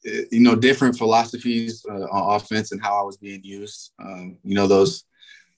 you 0.03 0.41
know, 0.41 0.55
different 0.55 0.97
philosophies 0.97 1.85
uh, 1.89 2.07
on 2.11 2.35
offense 2.35 2.71
and 2.71 2.81
how 2.81 2.99
I 2.99 3.03
was 3.03 3.17
being 3.17 3.43
used. 3.43 3.93
Um, 4.03 4.37
you 4.43 4.55
know, 4.55 4.67
those, 4.67 5.05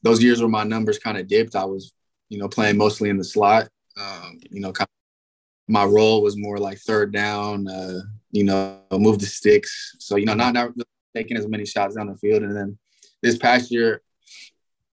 those 0.04 0.22
years 0.22 0.40
where 0.42 0.50
my 0.50 0.64
numbers 0.64 1.00
kind 1.00 1.18
of 1.18 1.28
dipped, 1.28 1.56
I 1.56 1.66
was, 1.66 1.94
you 2.30 2.38
know, 2.38 2.50
playing 2.50 2.78
mostly 2.78 3.10
in 3.10 3.18
the 3.18 3.24
slot. 3.24 3.70
Um, 4.00 4.40
you 4.52 4.60
know, 4.60 4.72
kind 4.72 4.88
of 4.88 5.74
my 5.74 5.86
role 5.86 6.22
was 6.22 6.38
more 6.38 6.58
like 6.58 6.78
third 6.80 7.14
down, 7.14 7.68
uh, 7.68 8.02
you 8.32 8.44
know, 8.44 8.82
move 8.92 9.20
the 9.20 9.26
sticks. 9.26 9.96
So, 10.00 10.18
you 10.18 10.26
know, 10.26 10.34
not, 10.34 10.54
not 10.54 10.74
taking 11.16 11.38
as 11.38 11.48
many 11.48 11.66
shots 11.66 11.96
down 11.96 12.08
the 12.08 12.16
field. 12.16 12.44
And 12.44 12.56
then 12.56 12.78
this 13.22 13.38
past 13.38 13.72
year, 13.72 14.02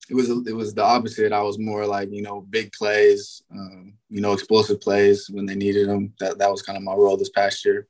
it 0.09 0.15
was 0.15 0.29
it 0.29 0.55
was 0.55 0.73
the 0.73 0.83
opposite. 0.83 1.33
I 1.33 1.41
was 1.41 1.57
more 1.57 1.85
like 1.85 2.09
you 2.11 2.21
know 2.21 2.41
big 2.41 2.71
plays, 2.71 3.41
um, 3.51 3.93
you 4.09 4.21
know 4.21 4.33
explosive 4.33 4.79
plays 4.81 5.29
when 5.29 5.45
they 5.45 5.55
needed 5.55 5.89
them. 5.89 6.13
That 6.19 6.37
that 6.37 6.51
was 6.51 6.61
kind 6.61 6.77
of 6.77 6.83
my 6.83 6.93
role 6.93 7.17
this 7.17 7.29
past 7.29 7.65
year. 7.65 7.87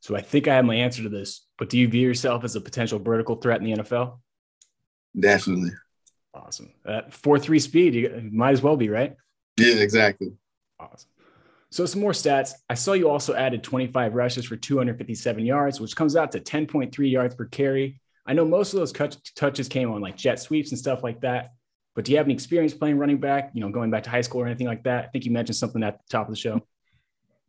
So 0.00 0.16
I 0.16 0.20
think 0.20 0.48
I 0.48 0.54
have 0.54 0.64
my 0.64 0.76
answer 0.76 1.02
to 1.02 1.08
this. 1.08 1.46
But 1.58 1.68
do 1.68 1.78
you 1.78 1.88
view 1.88 2.06
yourself 2.06 2.44
as 2.44 2.54
a 2.56 2.60
potential 2.60 2.98
vertical 2.98 3.36
threat 3.36 3.60
in 3.60 3.64
the 3.64 3.82
NFL? 3.82 4.18
Definitely. 5.18 5.72
Awesome. 6.32 6.72
Four 7.10 7.38
three 7.38 7.58
speed, 7.58 7.94
you 7.94 8.30
might 8.32 8.52
as 8.52 8.62
well 8.62 8.76
be 8.76 8.88
right. 8.88 9.16
Yeah, 9.58 9.76
exactly. 9.76 10.32
Awesome. 10.78 11.10
So 11.70 11.84
some 11.86 12.00
more 12.00 12.12
stats. 12.12 12.52
I 12.70 12.74
saw 12.74 12.92
you 12.92 13.10
also 13.10 13.34
added 13.34 13.62
25 13.62 14.14
rushes 14.14 14.44
for 14.44 14.56
257 14.56 15.44
yards, 15.44 15.80
which 15.80 15.96
comes 15.96 16.16
out 16.16 16.32
to 16.32 16.40
10.3 16.40 17.10
yards 17.10 17.34
per 17.34 17.46
carry. 17.46 18.00
I 18.26 18.32
know 18.32 18.44
most 18.44 18.74
of 18.74 18.80
those 18.80 18.92
touches 19.34 19.68
came 19.68 19.90
on 19.92 20.00
like 20.00 20.16
jet 20.16 20.40
sweeps 20.40 20.70
and 20.70 20.78
stuff 20.78 21.02
like 21.02 21.20
that. 21.20 21.50
But 21.94 22.04
do 22.04 22.12
you 22.12 22.18
have 22.18 22.26
any 22.26 22.34
experience 22.34 22.74
playing 22.74 22.98
running 22.98 23.18
back? 23.18 23.50
You 23.54 23.62
know, 23.62 23.70
going 23.70 23.90
back 23.90 24.02
to 24.02 24.10
high 24.10 24.20
school 24.20 24.42
or 24.42 24.46
anything 24.46 24.66
like 24.66 24.84
that? 24.84 25.04
I 25.04 25.08
think 25.08 25.24
you 25.24 25.30
mentioned 25.30 25.56
something 25.56 25.82
at 25.82 25.98
the 25.98 26.04
top 26.10 26.28
of 26.28 26.34
the 26.34 26.38
show. 26.38 26.60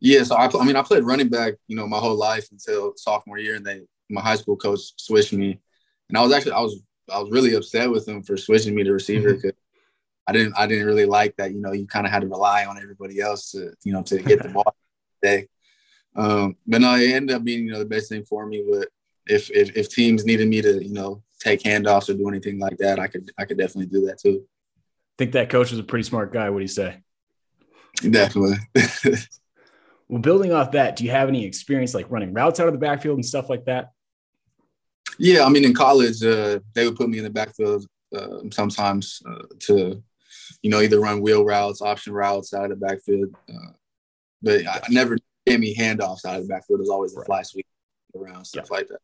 Yeah, 0.00 0.22
so 0.22 0.36
I, 0.36 0.48
I 0.58 0.64
mean, 0.64 0.76
I 0.76 0.82
played 0.82 1.02
running 1.02 1.28
back, 1.28 1.54
you 1.66 1.76
know, 1.76 1.86
my 1.86 1.98
whole 1.98 2.16
life 2.16 2.46
until 2.52 2.92
sophomore 2.96 3.38
year, 3.38 3.56
and 3.56 3.66
then 3.66 3.86
my 4.08 4.20
high 4.20 4.36
school 4.36 4.56
coach 4.56 4.80
switched 4.96 5.32
me, 5.32 5.60
and 6.08 6.16
I 6.16 6.22
was 6.22 6.32
actually 6.32 6.52
I 6.52 6.60
was 6.60 6.80
I 7.12 7.18
was 7.18 7.30
really 7.30 7.54
upset 7.54 7.90
with 7.90 8.06
him 8.06 8.22
for 8.22 8.36
switching 8.36 8.74
me 8.74 8.84
to 8.84 8.92
receiver 8.92 9.34
because 9.34 9.52
mm-hmm. 9.52 10.28
I 10.28 10.32
didn't 10.32 10.54
I 10.56 10.66
didn't 10.66 10.86
really 10.86 11.04
like 11.04 11.34
that. 11.36 11.52
You 11.52 11.60
know, 11.60 11.72
you 11.72 11.86
kind 11.86 12.06
of 12.06 12.12
had 12.12 12.22
to 12.22 12.28
rely 12.28 12.64
on 12.64 12.78
everybody 12.80 13.20
else 13.20 13.50
to 13.50 13.72
you 13.84 13.92
know 13.92 14.02
to 14.02 14.22
get 14.22 14.42
the 14.42 14.48
ball 14.54 14.74
day. 15.20 15.48
Um, 16.14 16.56
but 16.66 16.80
no, 16.80 16.94
it 16.94 17.10
ended 17.10 17.36
up 17.36 17.44
being 17.44 17.66
you 17.66 17.72
know 17.72 17.80
the 17.80 17.84
best 17.84 18.08
thing 18.08 18.24
for 18.24 18.46
me. 18.46 18.64
But 18.70 18.88
if, 19.28 19.50
if 19.50 19.76
if 19.76 19.88
teams 19.88 20.24
needed 20.24 20.48
me 20.48 20.62
to, 20.62 20.82
you 20.82 20.92
know, 20.92 21.22
take 21.40 21.62
handoffs 21.62 22.08
or 22.08 22.14
do 22.14 22.28
anything 22.28 22.58
like 22.58 22.78
that, 22.78 22.98
I 22.98 23.06
could 23.06 23.30
I 23.38 23.44
could 23.44 23.58
definitely 23.58 23.86
do 23.86 24.06
that 24.06 24.18
too. 24.18 24.44
I 24.44 25.14
think 25.18 25.32
that 25.32 25.50
coach 25.50 25.70
was 25.70 25.80
a 25.80 25.84
pretty 25.84 26.04
smart 26.04 26.32
guy. 26.32 26.50
What 26.50 26.58
do 26.58 26.64
you 26.64 26.68
say? 26.68 27.02
Definitely. 27.96 28.58
well, 30.08 30.20
building 30.20 30.52
off 30.52 30.72
that, 30.72 30.96
do 30.96 31.04
you 31.04 31.10
have 31.10 31.28
any 31.28 31.44
experience 31.44 31.94
like 31.94 32.10
running 32.10 32.32
routes 32.32 32.60
out 32.60 32.68
of 32.68 32.74
the 32.74 32.78
backfield 32.78 33.16
and 33.16 33.26
stuff 33.26 33.50
like 33.50 33.64
that? 33.64 33.90
Yeah, 35.18 35.44
I 35.44 35.48
mean, 35.48 35.64
in 35.64 35.74
college, 35.74 36.22
uh, 36.22 36.60
they 36.74 36.86
would 36.86 36.96
put 36.96 37.08
me 37.08 37.18
in 37.18 37.24
the 37.24 37.30
backfield 37.30 37.86
uh, 38.14 38.38
sometimes 38.52 39.20
uh, 39.28 39.42
to, 39.60 40.00
you 40.62 40.70
know, 40.70 40.80
either 40.80 41.00
run 41.00 41.20
wheel 41.20 41.44
routes, 41.44 41.82
option 41.82 42.12
routes 42.12 42.54
out 42.54 42.70
of 42.70 42.78
the 42.78 42.86
backfield. 42.86 43.34
Uh, 43.48 43.72
but 44.40 44.66
I 44.66 44.80
never 44.90 45.16
gave 45.44 45.58
me 45.58 45.74
handoffs 45.74 46.24
out 46.24 46.36
of 46.36 46.42
the 46.42 46.48
backfield. 46.48 46.78
It 46.78 46.82
was 46.82 46.90
always 46.90 47.16
a 47.16 47.24
fly 47.24 47.42
sweep 47.42 47.66
around 48.14 48.44
stuff 48.44 48.68
yeah. 48.70 48.76
like 48.76 48.88
that. 48.88 49.00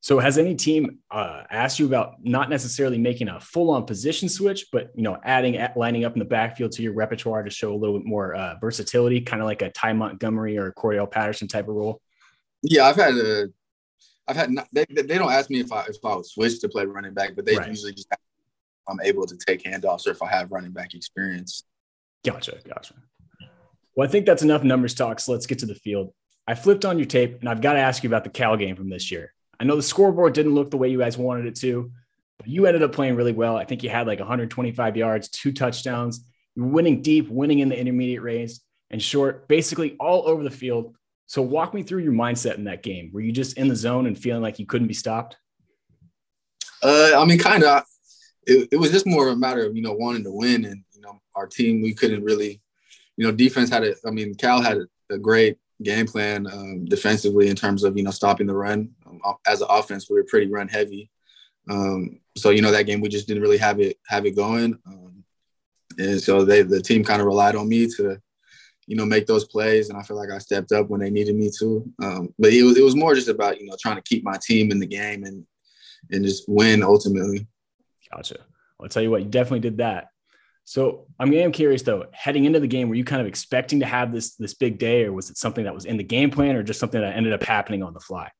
So 0.00 0.20
has 0.20 0.38
any 0.38 0.54
team 0.54 1.00
uh, 1.10 1.42
asked 1.50 1.80
you 1.80 1.86
about 1.86 2.24
not 2.24 2.48
necessarily 2.48 2.98
making 2.98 3.28
a 3.28 3.40
full-on 3.40 3.84
position 3.84 4.28
switch, 4.28 4.66
but 4.70 4.90
you 4.94 5.02
know, 5.02 5.18
adding 5.24 5.58
lining 5.74 6.04
up 6.04 6.12
in 6.12 6.20
the 6.20 6.24
backfield 6.24 6.72
to 6.72 6.82
your 6.82 6.92
repertoire 6.92 7.42
to 7.42 7.50
show 7.50 7.74
a 7.74 7.76
little 7.76 7.98
bit 7.98 8.06
more 8.06 8.34
uh, 8.34 8.54
versatility, 8.60 9.20
kind 9.20 9.42
of 9.42 9.46
like 9.46 9.60
a 9.62 9.70
Ty 9.70 9.94
Montgomery 9.94 10.56
or 10.56 10.72
Cordarrelle 10.72 11.10
Patterson 11.10 11.48
type 11.48 11.68
of 11.68 11.74
role? 11.74 12.00
Yeah, 12.62 12.84
I've 12.84 12.96
had 12.96 13.14
a, 13.14 13.48
I've 14.28 14.36
had 14.36 14.50
not, 14.50 14.68
they, 14.72 14.86
they 14.88 15.18
don't 15.18 15.32
ask 15.32 15.50
me 15.50 15.60
if 15.60 15.72
I 15.72 15.84
if 15.88 15.96
I 16.04 16.14
would 16.14 16.26
switch 16.26 16.60
to 16.60 16.68
play 16.68 16.84
running 16.84 17.14
back, 17.14 17.34
but 17.34 17.44
they 17.44 17.56
right. 17.56 17.68
usually 17.68 17.92
just 17.92 18.08
I'm 18.88 19.00
able 19.02 19.26
to 19.26 19.36
take 19.36 19.64
handoffs 19.64 20.06
or 20.06 20.10
if 20.10 20.22
I 20.22 20.28
have 20.28 20.50
running 20.52 20.72
back 20.72 20.94
experience. 20.94 21.64
Gotcha, 22.24 22.58
gotcha. 22.66 22.94
Well, 23.94 24.08
I 24.08 24.10
think 24.10 24.26
that's 24.26 24.42
enough 24.42 24.62
numbers 24.62 24.94
talk. 24.94 25.18
So 25.20 25.32
let's 25.32 25.46
get 25.46 25.58
to 25.58 25.66
the 25.66 25.74
field. 25.74 26.12
I 26.46 26.54
flipped 26.54 26.84
on 26.84 26.98
your 26.98 27.06
tape 27.06 27.40
and 27.40 27.48
I've 27.48 27.60
got 27.60 27.74
to 27.74 27.80
ask 27.80 28.02
you 28.02 28.08
about 28.08 28.24
the 28.24 28.30
Cal 28.30 28.56
game 28.56 28.76
from 28.76 28.88
this 28.88 29.10
year. 29.10 29.34
I 29.60 29.64
know 29.64 29.76
the 29.76 29.82
scoreboard 29.82 30.34
didn't 30.34 30.54
look 30.54 30.70
the 30.70 30.76
way 30.76 30.88
you 30.88 30.98
guys 30.98 31.18
wanted 31.18 31.46
it 31.46 31.56
to, 31.56 31.90
but 32.38 32.48
you 32.48 32.66
ended 32.66 32.82
up 32.82 32.92
playing 32.92 33.16
really 33.16 33.32
well. 33.32 33.56
I 33.56 33.64
think 33.64 33.82
you 33.82 33.90
had 33.90 34.06
like 34.06 34.20
125 34.20 34.96
yards, 34.96 35.28
two 35.28 35.52
touchdowns. 35.52 36.24
You're 36.54 36.66
winning 36.66 37.02
deep, 37.02 37.28
winning 37.28 37.58
in 37.58 37.68
the 37.68 37.78
intermediate 37.78 38.22
race 38.22 38.60
and 38.90 39.02
short, 39.02 39.48
basically 39.48 39.96
all 39.98 40.28
over 40.28 40.42
the 40.42 40.50
field. 40.50 40.94
So 41.26 41.42
walk 41.42 41.74
me 41.74 41.82
through 41.82 42.02
your 42.02 42.12
mindset 42.12 42.56
in 42.56 42.64
that 42.64 42.82
game. 42.82 43.10
Were 43.12 43.20
you 43.20 43.32
just 43.32 43.58
in 43.58 43.68
the 43.68 43.76
zone 43.76 44.06
and 44.06 44.16
feeling 44.16 44.42
like 44.42 44.58
you 44.58 44.66
couldn't 44.66 44.88
be 44.88 44.94
stopped? 44.94 45.36
Uh, 46.82 47.12
I 47.16 47.24
mean, 47.24 47.38
kind 47.38 47.64
of. 47.64 47.84
It, 48.46 48.68
it 48.72 48.76
was 48.76 48.90
just 48.90 49.06
more 49.06 49.28
of 49.28 49.34
a 49.34 49.36
matter 49.36 49.66
of 49.66 49.76
you 49.76 49.82
know 49.82 49.92
wanting 49.92 50.24
to 50.24 50.32
win, 50.32 50.64
and 50.64 50.82
you 50.94 51.02
know 51.02 51.20
our 51.34 51.46
team 51.46 51.82
we 51.82 51.92
couldn't 51.92 52.24
really, 52.24 52.62
you 53.16 53.26
know, 53.26 53.32
defense 53.32 53.68
had 53.68 53.84
a. 53.84 53.94
I 54.06 54.10
mean, 54.10 54.34
Cal 54.34 54.62
had 54.62 54.78
a, 54.78 55.14
a 55.14 55.18
great 55.18 55.58
game 55.82 56.06
plan 56.06 56.46
um, 56.46 56.84
defensively 56.86 57.48
in 57.48 57.56
terms 57.56 57.84
of 57.84 57.96
you 57.96 58.02
know 58.02 58.10
stopping 58.10 58.46
the 58.46 58.54
run. 58.54 58.90
Um, 59.08 59.36
as 59.46 59.60
an 59.60 59.68
offense, 59.70 60.08
we 60.08 60.16
were 60.16 60.26
pretty 60.28 60.50
run 60.50 60.68
heavy, 60.68 61.10
um, 61.70 62.20
so 62.36 62.50
you 62.50 62.62
know 62.62 62.70
that 62.70 62.86
game 62.86 63.00
we 63.00 63.08
just 63.08 63.26
didn't 63.26 63.42
really 63.42 63.58
have 63.58 63.80
it 63.80 63.98
have 64.06 64.26
it 64.26 64.36
going, 64.36 64.78
um, 64.86 65.24
and 65.98 66.20
so 66.20 66.44
they 66.44 66.62
the 66.62 66.80
team 66.80 67.04
kind 67.04 67.20
of 67.20 67.26
relied 67.26 67.56
on 67.56 67.68
me 67.68 67.86
to 67.96 68.18
you 68.86 68.96
know 68.96 69.04
make 69.04 69.26
those 69.26 69.44
plays, 69.44 69.88
and 69.88 69.98
I 69.98 70.02
feel 70.02 70.16
like 70.16 70.30
I 70.30 70.38
stepped 70.38 70.72
up 70.72 70.88
when 70.88 71.00
they 71.00 71.10
needed 71.10 71.36
me 71.36 71.50
to. 71.58 71.92
Um, 72.02 72.34
but 72.38 72.52
it 72.52 72.62
was 72.62 72.78
it 72.78 72.84
was 72.84 72.96
more 72.96 73.14
just 73.14 73.28
about 73.28 73.60
you 73.60 73.66
know 73.66 73.76
trying 73.80 73.96
to 73.96 74.02
keep 74.02 74.24
my 74.24 74.38
team 74.42 74.70
in 74.70 74.78
the 74.78 74.86
game 74.86 75.24
and 75.24 75.46
and 76.10 76.24
just 76.24 76.44
win 76.48 76.82
ultimately. 76.82 77.46
Gotcha. 78.12 78.38
I'll 78.80 78.88
tell 78.88 79.02
you 79.02 79.10
what, 79.10 79.22
you 79.22 79.28
definitely 79.28 79.60
did 79.60 79.78
that. 79.78 80.08
So 80.64 81.06
I'm, 81.18 81.32
I'm 81.32 81.52
curious 81.52 81.82
though, 81.82 82.06
heading 82.12 82.44
into 82.44 82.60
the 82.60 82.66
game, 82.66 82.88
were 82.88 82.94
you 82.94 83.04
kind 83.04 83.20
of 83.20 83.26
expecting 83.26 83.80
to 83.80 83.86
have 83.86 84.12
this 84.12 84.36
this 84.36 84.54
big 84.54 84.78
day, 84.78 85.04
or 85.04 85.12
was 85.12 85.30
it 85.30 85.36
something 85.36 85.64
that 85.64 85.74
was 85.74 85.84
in 85.84 85.96
the 85.96 86.04
game 86.04 86.30
plan, 86.30 86.56
or 86.56 86.62
just 86.62 86.80
something 86.80 87.00
that 87.00 87.16
ended 87.16 87.32
up 87.32 87.42
happening 87.42 87.82
on 87.82 87.94
the 87.94 88.00
fly? 88.00 88.30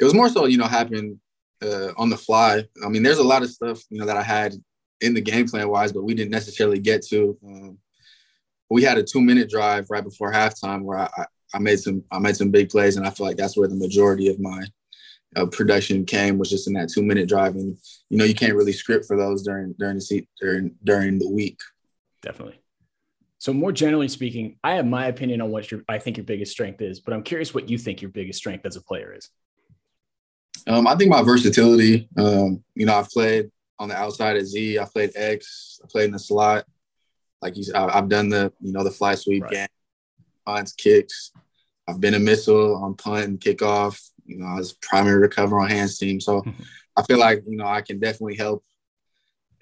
It 0.00 0.04
was 0.04 0.14
more 0.14 0.28
so, 0.28 0.46
you 0.46 0.58
know, 0.58 0.66
happening 0.66 1.20
uh, 1.62 1.92
on 1.96 2.10
the 2.10 2.16
fly. 2.16 2.64
I 2.84 2.88
mean, 2.88 3.02
there's 3.02 3.18
a 3.18 3.24
lot 3.24 3.42
of 3.42 3.50
stuff 3.50 3.82
you 3.90 3.98
know 3.98 4.06
that 4.06 4.16
I 4.16 4.22
had 4.22 4.54
in 5.00 5.14
the 5.14 5.20
game 5.20 5.48
plan 5.48 5.68
wise, 5.68 5.92
but 5.92 6.04
we 6.04 6.14
didn't 6.14 6.30
necessarily 6.30 6.78
get 6.78 7.04
to. 7.06 7.36
Um, 7.44 7.78
we 8.70 8.82
had 8.82 8.98
a 8.98 9.02
two 9.02 9.20
minute 9.20 9.48
drive 9.48 9.86
right 9.90 10.04
before 10.04 10.32
halftime 10.32 10.82
where 10.82 10.98
I, 10.98 11.24
I 11.54 11.58
made 11.58 11.80
some 11.80 12.04
I 12.12 12.18
made 12.18 12.36
some 12.36 12.50
big 12.50 12.68
plays, 12.68 12.96
and 12.96 13.06
I 13.06 13.10
feel 13.10 13.26
like 13.26 13.36
that's 13.36 13.56
where 13.56 13.68
the 13.68 13.76
majority 13.76 14.28
of 14.28 14.38
my 14.38 14.64
uh, 15.36 15.46
production 15.46 16.04
came 16.04 16.38
was 16.38 16.50
just 16.50 16.66
in 16.66 16.74
that 16.74 16.90
two 16.90 17.02
minute 17.02 17.28
drive, 17.28 17.54
and 17.54 17.76
you 18.10 18.18
know 18.18 18.24
you 18.24 18.34
can't 18.34 18.54
really 18.54 18.72
script 18.72 19.06
for 19.06 19.16
those 19.16 19.42
during 19.42 19.74
during 19.78 19.96
the 19.96 20.02
seat 20.02 20.28
during 20.40 20.74
during 20.84 21.18
the 21.18 21.30
week. 21.30 21.58
Definitely. 22.22 22.60
So 23.40 23.52
more 23.52 23.70
generally 23.70 24.08
speaking, 24.08 24.58
I 24.64 24.74
have 24.74 24.86
my 24.86 25.06
opinion 25.06 25.40
on 25.40 25.50
what 25.50 25.70
your 25.70 25.82
I 25.88 25.98
think 25.98 26.16
your 26.16 26.24
biggest 26.24 26.52
strength 26.52 26.82
is, 26.82 27.00
but 27.00 27.14
I'm 27.14 27.22
curious 27.22 27.54
what 27.54 27.68
you 27.68 27.78
think 27.78 28.02
your 28.02 28.10
biggest 28.10 28.38
strength 28.38 28.66
as 28.66 28.76
a 28.76 28.82
player 28.82 29.14
is. 29.16 29.30
Um, 30.66 30.86
I 30.86 30.96
think 30.96 31.10
my 31.10 31.22
versatility. 31.22 32.08
Um, 32.16 32.62
you 32.74 32.86
know, 32.86 32.96
I've 32.96 33.10
played 33.10 33.50
on 33.78 33.88
the 33.88 33.96
outside 33.96 34.36
at 34.36 34.46
Z. 34.46 34.78
I 34.78 34.84
played 34.84 35.12
X. 35.14 35.80
I 35.82 35.86
played 35.90 36.06
in 36.06 36.12
the 36.12 36.18
slot. 36.18 36.64
Like 37.40 37.56
you, 37.56 37.64
I've 37.74 38.08
done 38.08 38.28
the 38.28 38.52
you 38.60 38.72
know 38.72 38.84
the 38.84 38.90
fly 38.90 39.14
sweep 39.14 39.44
right. 39.44 39.52
game, 39.52 39.68
punts, 40.44 40.72
kicks. 40.72 41.32
I've 41.88 42.00
been 42.00 42.14
a 42.14 42.18
missile 42.18 42.76
on 42.76 42.94
punt 42.96 43.24
and 43.24 43.40
kickoff. 43.40 44.10
You 44.26 44.38
know, 44.38 44.46
I 44.46 44.56
was 44.56 44.74
primary 44.74 45.20
recover 45.20 45.58
on 45.58 45.70
hands 45.70 45.96
team. 45.98 46.20
So 46.20 46.42
mm-hmm. 46.42 46.62
I 46.96 47.02
feel 47.02 47.18
like, 47.18 47.44
you 47.46 47.56
know, 47.56 47.66
I 47.66 47.80
can 47.80 47.98
definitely 47.98 48.36
help, 48.36 48.62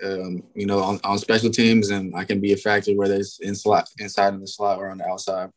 um, 0.03 0.43
you 0.55 0.67
know, 0.67 0.81
on, 0.81 0.99
on 1.05 1.19
special 1.19 1.51
teams 1.51 1.91
and 1.91 2.17
I 2.17 2.25
can 2.25 2.41
be 2.41 2.53
a 2.53 2.57
factor 2.57 2.97
whether 2.97 3.15
it's 3.15 3.39
in 3.39 3.55
slot, 3.55 3.89
inside 3.99 4.35
in 4.35 4.41
the 4.41 4.49
slot 4.49 4.79
or 4.79 4.91
on 4.91 4.99
the 4.99 5.07
outside. 5.07 5.51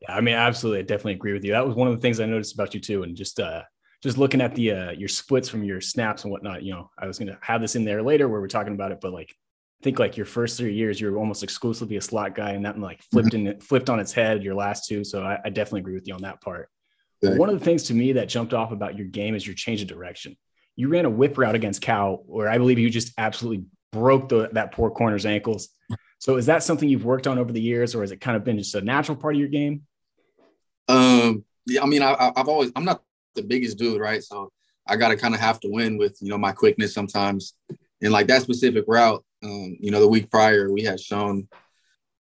Yeah, 0.00 0.14
I 0.16 0.22
mean, 0.22 0.36
absolutely. 0.36 0.78
I 0.78 0.82
definitely 0.82 1.14
agree 1.14 1.34
with 1.34 1.44
you. 1.44 1.52
That 1.52 1.66
was 1.66 1.76
one 1.76 1.88
of 1.88 1.94
the 1.94 2.00
things 2.00 2.18
I 2.18 2.26
noticed 2.26 2.54
about 2.54 2.72
you 2.72 2.80
too. 2.80 3.02
And 3.02 3.14
just, 3.14 3.38
uh, 3.38 3.62
just 4.06 4.18
looking 4.18 4.40
at 4.40 4.54
the, 4.54 4.70
uh, 4.70 4.90
your 4.92 5.08
splits 5.08 5.48
from 5.48 5.64
your 5.64 5.80
snaps 5.80 6.22
and 6.22 6.30
whatnot, 6.30 6.62
you 6.62 6.72
know, 6.72 6.90
I 6.96 7.08
was 7.08 7.18
going 7.18 7.26
to 7.26 7.38
have 7.40 7.60
this 7.60 7.74
in 7.74 7.84
there 7.84 8.02
later 8.02 8.28
where 8.28 8.40
we're 8.40 8.46
talking 8.46 8.72
about 8.72 8.92
it, 8.92 9.00
but 9.00 9.12
like, 9.12 9.34
I 9.80 9.82
think 9.82 9.98
like 9.98 10.16
your 10.16 10.26
first 10.26 10.56
three 10.56 10.74
years, 10.74 11.00
you 11.00 11.10
were 11.10 11.18
almost 11.18 11.42
exclusively 11.42 11.96
a 11.96 12.00
slot 12.00 12.36
guy, 12.36 12.52
and 12.52 12.64
that 12.64 12.78
like 12.78 13.02
flipped 13.10 13.30
mm-hmm. 13.30 13.48
in 13.48 13.60
flipped 13.60 13.90
on 13.90 13.98
its 13.98 14.12
head 14.12 14.44
your 14.44 14.54
last 14.54 14.86
two. 14.86 15.02
So 15.02 15.22
I, 15.22 15.38
I, 15.44 15.50
definitely 15.50 15.80
agree 15.80 15.94
with 15.94 16.06
you 16.06 16.14
on 16.14 16.22
that 16.22 16.40
part. 16.40 16.70
One 17.20 17.50
of 17.50 17.58
the 17.58 17.64
things 17.64 17.82
to 17.84 17.94
me 17.94 18.12
that 18.12 18.28
jumped 18.28 18.54
off 18.54 18.70
about 18.70 18.96
your 18.96 19.06
game 19.06 19.34
is 19.34 19.44
your 19.44 19.56
change 19.56 19.82
of 19.82 19.88
direction. 19.88 20.36
You 20.76 20.88
ran 20.88 21.04
a 21.04 21.10
whip 21.10 21.36
route 21.36 21.56
against 21.56 21.82
Cal, 21.82 22.22
where 22.26 22.48
I 22.48 22.58
believe 22.58 22.78
you 22.78 22.88
just 22.88 23.12
absolutely 23.18 23.66
broke 23.92 24.28
the, 24.28 24.50
that 24.52 24.72
poor 24.72 24.90
corner's 24.90 25.26
ankles. 25.26 25.68
So 26.18 26.36
is 26.36 26.46
that 26.46 26.62
something 26.62 26.88
you've 26.88 27.04
worked 27.04 27.26
on 27.26 27.38
over 27.38 27.52
the 27.52 27.60
years, 27.60 27.94
or 27.94 28.02
has 28.02 28.12
it 28.12 28.20
kind 28.20 28.36
of 28.36 28.44
been 28.44 28.58
just 28.58 28.74
a 28.74 28.80
natural 28.80 29.16
part 29.16 29.34
of 29.34 29.40
your 29.40 29.48
game? 29.48 29.82
Um, 30.88 31.44
yeah, 31.66 31.82
I 31.82 31.86
mean, 31.86 32.02
I, 32.02 32.32
have 32.36 32.48
always 32.48 32.70
I'm 32.76 32.84
not 32.84 33.02
the 33.36 33.42
biggest 33.42 33.78
dude, 33.78 34.00
right? 34.00 34.22
So 34.22 34.50
I 34.86 34.96
got 34.96 35.08
to 35.08 35.16
kind 35.16 35.34
of 35.34 35.40
have 35.40 35.60
to 35.60 35.68
win 35.68 35.98
with 35.98 36.18
you 36.20 36.30
know 36.30 36.38
my 36.38 36.52
quickness 36.52 36.94
sometimes, 36.94 37.54
and 38.02 38.12
like 38.12 38.26
that 38.28 38.42
specific 38.42 38.84
route. 38.86 39.24
Um, 39.44 39.76
you 39.80 39.90
know, 39.90 40.00
the 40.00 40.08
week 40.08 40.30
prior 40.30 40.72
we 40.72 40.82
had 40.82 40.98
shown, 40.98 41.48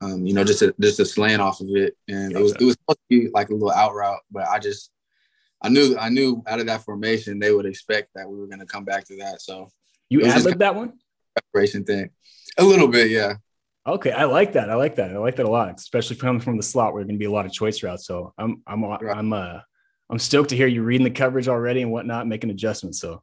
um, 0.01 0.27
you 0.27 0.35
know, 0.35 0.45
just 0.45 0.63
a 0.63 0.75
just 0.81 1.01
a 1.01 1.05
slant 1.05 1.43
off 1.43 1.61
of 1.61 1.69
it, 1.71 1.97
and 2.09 2.33
it 2.33 2.41
was 2.41 2.53
it 2.53 2.65
was 2.65 2.75
supposed 2.75 2.99
to 2.99 3.21
be 3.21 3.29
like 3.33 3.51
a 3.51 3.55
little 3.55 3.71
out 3.71 3.95
route, 3.95 4.21
but 4.31 4.47
I 4.49 4.59
just 4.59 4.91
I 5.63 5.69
knew 5.69 5.97
I 5.99 6.09
knew 6.09 6.43
out 6.47 6.61
of 6.61 6.67
that 6.67 6.83
formation 6.83 7.39
they 7.39 7.53
would 7.53 7.67
expect 7.67 8.11
that 8.15 8.29
we 8.29 8.39
were 8.39 8.47
going 8.47 8.61
to 8.61 8.67
come 8.67 8.85
back 8.85 9.05
to 9.07 9.17
that. 9.19 9.41
So 9.41 9.69
you 10.09 10.25
ad 10.25 10.43
libbed 10.43 10.61
that 10.61 10.75
one 10.75 10.95
preparation 11.35 11.85
thing, 11.85 12.11
a 12.59 12.65
little 12.65 12.89
bit, 12.89 13.11
yeah. 13.11 13.35
Okay, 13.87 14.11
I 14.11 14.25
like 14.25 14.55
that. 14.55 14.69
I 14.69 14.75
like 14.75 14.97
that. 14.97 15.13
I 15.13 15.19
like 15.19 15.37
that 15.37 15.47
a 15.47 15.51
lot, 15.51 15.73
especially 15.77 16.17
coming 16.17 16.41
from 16.41 16.57
the 16.57 16.63
slot 16.63 16.93
where 16.93 17.03
there's 17.03 17.09
going 17.09 17.19
to 17.19 17.21
be 17.21 17.27
a 17.27 17.31
lot 17.31 17.47
of 17.47 17.53
choice 17.53 17.83
routes. 17.85 18.05
So 18.05 18.35
I'm 18.37 18.63
I'm. 18.67 18.85
I'm 18.85 19.33
uh 19.33 19.61
I'm 20.09 20.19
stoked 20.19 20.51
to 20.51 20.57
hear 20.57 20.67
you 20.67 20.83
reading 20.83 21.05
the 21.05 21.11
coverage 21.11 21.49
already 21.49 21.83
and 21.83 21.91
whatnot, 21.91 22.27
making 22.27 22.51
adjustments. 22.51 23.01
So 23.01 23.23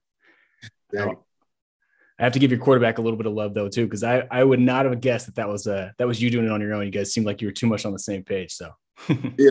I 2.20 2.24
have 2.24 2.34
to 2.34 2.40
give 2.40 2.52
your 2.52 2.60
quarterback 2.60 2.98
a 2.98 3.02
little 3.02 3.18
bit 3.18 3.26
of 3.26 3.34
love 3.34 3.54
though 3.54 3.70
too, 3.70 3.86
because 3.86 4.04
I 4.04 4.28
I 4.30 4.44
would 4.44 4.60
not 4.60 4.86
have 4.86 5.02
guessed 5.02 5.26
that 5.28 5.36
that 5.36 5.50
was 5.50 5.66
uh 5.66 5.92
that 5.98 6.08
was 6.08 6.22
you 6.22 6.30
doing 6.30 6.46
it 6.46 6.52
on 6.52 6.62
your 6.62 6.74
own. 6.74 6.86
You 6.86 6.92
guys 6.92 7.14
seemed 7.14 7.26
like 7.26 7.42
you 7.42 7.48
were 7.48 7.54
too 7.54 7.68
much 7.68 7.86
on 7.86 7.94
the 7.94 8.00
same 8.00 8.24
page. 8.24 8.54
So 8.54 8.72
yeah, 9.38 9.50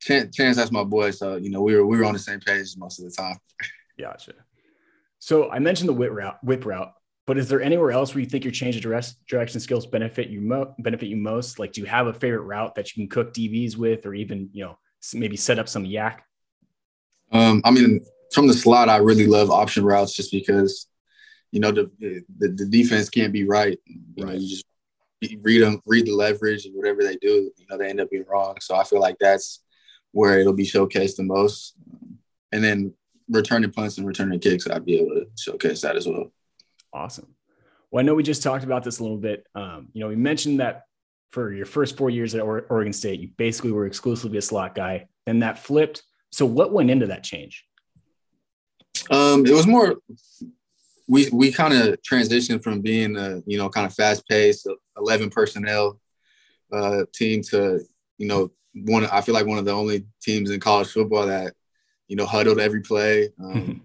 Chance, 0.00 0.36
Chance, 0.36 0.56
that's 0.56 0.70
my 0.70 0.84
boy. 0.84 1.10
So 1.10 1.36
you 1.36 1.50
know 1.50 1.62
we 1.62 1.74
were 1.74 1.86
we 1.86 1.98
were 1.98 2.04
on 2.04 2.12
the 2.12 2.18
same 2.18 2.40
page 2.40 2.74
most 2.76 2.98
of 2.98 3.06
the 3.06 3.10
time. 3.10 3.36
Gotcha. 3.98 4.32
So 5.18 5.50
I 5.50 5.58
mentioned 5.58 5.88
the 5.88 5.94
whip 5.94 6.10
route, 6.12 6.36
whip 6.42 6.66
route, 6.66 6.92
but 7.26 7.38
is 7.38 7.48
there 7.48 7.62
anywhere 7.62 7.90
else 7.90 8.14
where 8.14 8.22
you 8.22 8.28
think 8.28 8.44
your 8.44 8.52
change 8.52 8.76
of 8.76 8.82
direction 9.26 9.60
skills 9.60 9.86
benefit 9.86 10.28
you 10.28 10.42
mo- 10.42 10.74
benefit 10.78 11.08
you 11.08 11.16
most? 11.16 11.58
Like, 11.58 11.72
do 11.72 11.80
you 11.80 11.86
have 11.86 12.06
a 12.06 12.12
favorite 12.12 12.42
route 12.42 12.74
that 12.74 12.94
you 12.94 13.02
can 13.02 13.08
cook 13.08 13.32
DBs 13.32 13.76
with, 13.76 14.04
or 14.04 14.14
even 14.14 14.50
you 14.52 14.64
know 14.64 14.78
maybe 15.14 15.36
set 15.36 15.58
up 15.58 15.68
some 15.68 15.84
YAC? 15.84 16.18
Um, 17.32 17.62
I 17.64 17.70
mean, 17.70 18.04
from 18.32 18.46
the 18.46 18.54
slot, 18.54 18.88
I 18.88 18.96
really 18.96 19.26
love 19.26 19.50
option 19.50 19.84
routes 19.84 20.14
just 20.14 20.30
because, 20.32 20.88
you 21.50 21.60
know, 21.60 21.70
the 21.70 21.90
the, 21.98 22.48
the 22.48 22.66
defense 22.66 23.08
can't 23.08 23.32
be 23.32 23.44
right. 23.44 23.78
You 23.86 24.24
right. 24.24 24.34
know, 24.34 24.38
you 24.38 24.48
just 24.48 24.64
read 25.40 25.62
them, 25.62 25.80
read 25.86 26.06
the 26.06 26.12
leverage, 26.12 26.66
and 26.66 26.74
whatever 26.74 27.02
they 27.02 27.16
do, 27.16 27.50
you 27.56 27.66
know, 27.70 27.78
they 27.78 27.88
end 27.88 28.00
up 28.00 28.10
being 28.10 28.24
wrong. 28.28 28.56
So 28.60 28.76
I 28.76 28.84
feel 28.84 29.00
like 29.00 29.16
that's 29.18 29.62
where 30.12 30.38
it'll 30.38 30.52
be 30.52 30.66
showcased 30.66 31.16
the 31.16 31.22
most. 31.22 31.74
And 32.52 32.62
then 32.62 32.94
returning 33.28 33.72
punts 33.72 33.98
and 33.98 34.06
returning 34.06 34.38
kicks, 34.38 34.68
I'd 34.68 34.84
be 34.84 34.98
able 34.98 35.14
to 35.14 35.26
showcase 35.36 35.80
that 35.80 35.96
as 35.96 36.06
well. 36.06 36.32
Awesome. 36.92 37.34
Well, 37.90 38.00
I 38.00 38.04
know 38.04 38.14
we 38.14 38.22
just 38.22 38.42
talked 38.42 38.64
about 38.64 38.84
this 38.84 38.98
a 38.98 39.02
little 39.02 39.18
bit. 39.18 39.46
Um, 39.54 39.88
you 39.92 40.00
know, 40.00 40.08
we 40.08 40.16
mentioned 40.16 40.60
that 40.60 40.82
for 41.30 41.52
your 41.52 41.66
first 41.66 41.96
four 41.96 42.10
years 42.10 42.34
at 42.34 42.42
Oregon 42.42 42.92
State, 42.92 43.20
you 43.20 43.30
basically 43.36 43.72
were 43.72 43.86
exclusively 43.86 44.38
a 44.38 44.42
slot 44.42 44.74
guy. 44.74 45.08
Then 45.26 45.40
that 45.40 45.58
flipped 45.58 46.02
so 46.34 46.44
what 46.44 46.72
went 46.72 46.90
into 46.90 47.06
that 47.06 47.22
change? 47.22 47.64
Um, 49.08 49.46
it 49.46 49.52
was 49.52 49.68
more 49.68 49.96
we 51.06 51.28
we 51.30 51.52
kind 51.52 51.72
of 51.72 52.02
transitioned 52.02 52.62
from 52.64 52.80
being 52.80 53.16
a 53.16 53.40
you 53.46 53.56
know 53.56 53.68
kind 53.68 53.86
of 53.86 53.94
fast 53.94 54.26
paced 54.28 54.66
eleven 54.96 55.30
personnel 55.30 56.00
uh, 56.72 57.04
team 57.14 57.42
to 57.50 57.80
you 58.18 58.26
know 58.26 58.50
one 58.74 59.06
I 59.06 59.20
feel 59.20 59.34
like 59.34 59.46
one 59.46 59.58
of 59.58 59.64
the 59.64 59.72
only 59.72 60.06
teams 60.20 60.50
in 60.50 60.58
college 60.58 60.88
football 60.88 61.26
that 61.26 61.54
you 62.08 62.16
know 62.16 62.26
huddled 62.26 62.58
every 62.58 62.80
play, 62.80 63.28
um, 63.40 63.82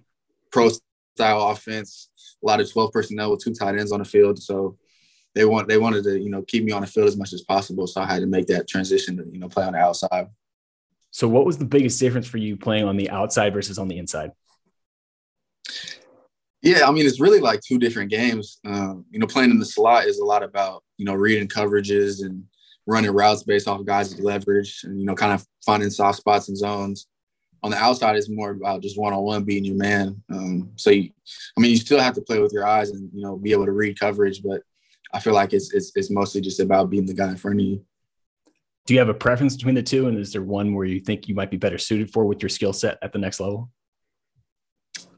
pro 0.51 0.69
style 1.15 1.49
offense, 1.49 2.09
a 2.43 2.47
lot 2.47 2.61
of 2.61 2.71
twelve 2.71 2.91
personnel 2.91 3.29
with 3.29 3.43
two 3.43 3.53
tight 3.53 3.77
ends 3.77 3.91
on 3.91 3.99
the 3.99 4.05
field. 4.05 4.41
So 4.41 4.75
they 5.35 5.45
want 5.45 5.67
they 5.67 5.77
wanted 5.77 6.03
to 6.05 6.19
you 6.19 6.31
know 6.31 6.41
keep 6.41 6.63
me 6.63 6.71
on 6.71 6.81
the 6.81 6.87
field 6.87 7.09
as 7.09 7.17
much 7.17 7.31
as 7.31 7.43
possible. 7.43 7.85
So 7.85 8.01
I 8.01 8.07
had 8.07 8.21
to 8.21 8.27
make 8.27 8.47
that 8.47 8.67
transition 8.67 9.17
to 9.17 9.25
you 9.31 9.37
know 9.37 9.49
play 9.49 9.65
on 9.65 9.73
the 9.73 9.79
outside. 9.79 10.29
So, 11.11 11.27
what 11.27 11.45
was 11.45 11.57
the 11.57 11.65
biggest 11.65 11.99
difference 11.99 12.27
for 12.27 12.37
you 12.37 12.55
playing 12.55 12.85
on 12.85 12.97
the 12.97 13.09
outside 13.09 13.53
versus 13.53 13.77
on 13.77 13.87
the 13.87 13.97
inside? 13.97 14.31
Yeah, 16.61 16.87
I 16.87 16.91
mean, 16.91 17.05
it's 17.05 17.21
really 17.21 17.39
like 17.39 17.61
two 17.61 17.79
different 17.79 18.11
games. 18.11 18.59
Um, 18.65 19.05
you 19.09 19.19
know, 19.19 19.27
playing 19.27 19.51
in 19.51 19.59
the 19.59 19.65
slot 19.65 20.05
is 20.05 20.19
a 20.19 20.25
lot 20.25 20.43
about, 20.43 20.83
you 20.97 21.05
know, 21.05 21.13
reading 21.13 21.47
coverages 21.47 22.23
and 22.23 22.43
running 22.85 23.11
routes 23.11 23.43
based 23.43 23.67
off 23.67 23.85
guys' 23.85 24.19
leverage 24.19 24.81
and, 24.83 24.99
you 24.99 25.05
know, 25.05 25.15
kind 25.15 25.33
of 25.33 25.45
finding 25.65 25.89
soft 25.89 26.17
spots 26.17 26.49
and 26.49 26.57
zones. 26.57 27.07
On 27.63 27.71
the 27.71 27.77
outside, 27.77 28.15
it's 28.15 28.29
more 28.29 28.51
about 28.51 28.81
just 28.81 28.99
one 28.99 29.13
on 29.13 29.23
one 29.23 29.43
beating 29.43 29.65
your 29.65 29.77
man. 29.77 30.21
Um, 30.31 30.71
so, 30.75 30.89
you, 30.89 31.09
I 31.57 31.61
mean, 31.61 31.71
you 31.71 31.77
still 31.77 31.99
have 31.99 32.15
to 32.15 32.21
play 32.21 32.39
with 32.39 32.53
your 32.53 32.67
eyes 32.67 32.89
and, 32.89 33.09
you 33.13 33.21
know, 33.21 33.37
be 33.37 33.51
able 33.51 33.65
to 33.65 33.71
read 33.71 33.99
coverage, 33.99 34.43
but 34.43 34.61
I 35.13 35.19
feel 35.19 35.33
like 35.33 35.53
it's, 35.53 35.73
it's, 35.73 35.91
it's 35.95 36.11
mostly 36.11 36.41
just 36.41 36.59
about 36.59 36.89
beating 36.89 37.07
the 37.07 37.13
guy 37.13 37.29
in 37.29 37.37
front 37.37 37.61
of 37.61 37.65
you 37.65 37.85
do 38.85 38.93
you 38.93 38.99
have 38.99 39.09
a 39.09 39.13
preference 39.13 39.55
between 39.55 39.75
the 39.75 39.83
two? 39.83 40.07
And 40.07 40.17
is 40.17 40.33
there 40.33 40.41
one 40.41 40.73
where 40.73 40.85
you 40.85 40.99
think 40.99 41.27
you 41.27 41.35
might 41.35 41.51
be 41.51 41.57
better 41.57 41.77
suited 41.77 42.11
for 42.11 42.25
with 42.25 42.41
your 42.41 42.49
skill 42.49 42.73
set 42.73 42.97
at 43.01 43.13
the 43.13 43.19
next 43.19 43.39
level? 43.39 43.69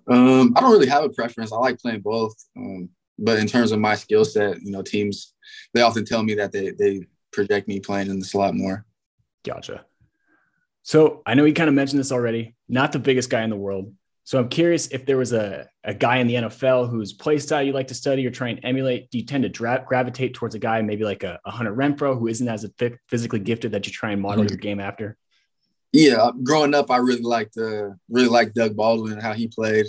Um, 0.07 0.53
I 0.55 0.61
don't 0.61 0.71
really 0.71 0.87
have 0.87 1.03
a 1.03 1.09
preference. 1.09 1.53
I 1.53 1.57
like 1.57 1.79
playing 1.79 2.01
both. 2.01 2.35
Um, 2.57 2.89
but 3.17 3.39
in 3.39 3.47
terms 3.47 3.71
of 3.71 3.79
my 3.79 3.95
skill 3.95 4.25
set, 4.25 4.61
you 4.61 4.71
know, 4.71 4.81
teams 4.81 5.33
they 5.73 5.81
often 5.81 6.05
tell 6.05 6.23
me 6.23 6.35
that 6.35 6.51
they 6.51 6.71
they 6.71 7.07
project 7.31 7.67
me 7.67 7.79
playing 7.79 8.09
in 8.09 8.19
the 8.19 8.25
slot 8.25 8.55
more. 8.55 8.85
Gotcha. 9.43 9.85
So 10.83 11.21
I 11.25 11.35
know 11.35 11.45
you 11.45 11.53
kind 11.53 11.69
of 11.69 11.75
mentioned 11.75 11.99
this 11.99 12.11
already. 12.11 12.55
Not 12.67 12.91
the 12.91 12.99
biggest 12.99 13.29
guy 13.29 13.43
in 13.43 13.49
the 13.49 13.55
world, 13.55 13.93
so 14.31 14.39
I'm 14.39 14.47
curious 14.47 14.87
if 14.87 15.05
there 15.05 15.17
was 15.17 15.33
a, 15.33 15.67
a 15.83 15.93
guy 15.93 16.19
in 16.19 16.27
the 16.27 16.35
NFL 16.35 16.89
whose 16.89 17.11
play 17.11 17.37
style 17.37 17.61
you 17.63 17.73
like 17.73 17.89
to 17.89 17.93
study 17.93 18.25
or 18.25 18.31
try 18.31 18.47
and 18.47 18.61
emulate. 18.63 19.11
Do 19.11 19.17
you 19.17 19.25
tend 19.25 19.43
to 19.43 19.49
dra- 19.49 19.83
gravitate 19.85 20.35
towards 20.35 20.55
a 20.55 20.59
guy 20.59 20.81
maybe 20.81 21.03
like 21.03 21.23
a, 21.23 21.37
a 21.43 21.51
Hunter 21.51 21.75
Renfrow 21.75 22.17
who 22.17 22.29
isn't 22.29 22.47
as 22.47 22.65
physically 23.09 23.39
gifted 23.39 23.73
that 23.73 23.85
you 23.85 23.91
try 23.91 24.11
and 24.11 24.21
model 24.21 24.45
mm-hmm. 24.45 24.53
your 24.53 24.57
game 24.57 24.79
after? 24.79 25.17
Yeah, 25.91 26.29
growing 26.43 26.73
up, 26.73 26.89
I 26.89 26.99
really 26.99 27.23
liked 27.23 27.57
uh, 27.57 27.89
really 28.09 28.29
liked 28.29 28.55
Doug 28.55 28.73
Baldwin 28.73 29.11
and 29.11 29.21
how 29.21 29.33
he 29.33 29.49
played. 29.49 29.87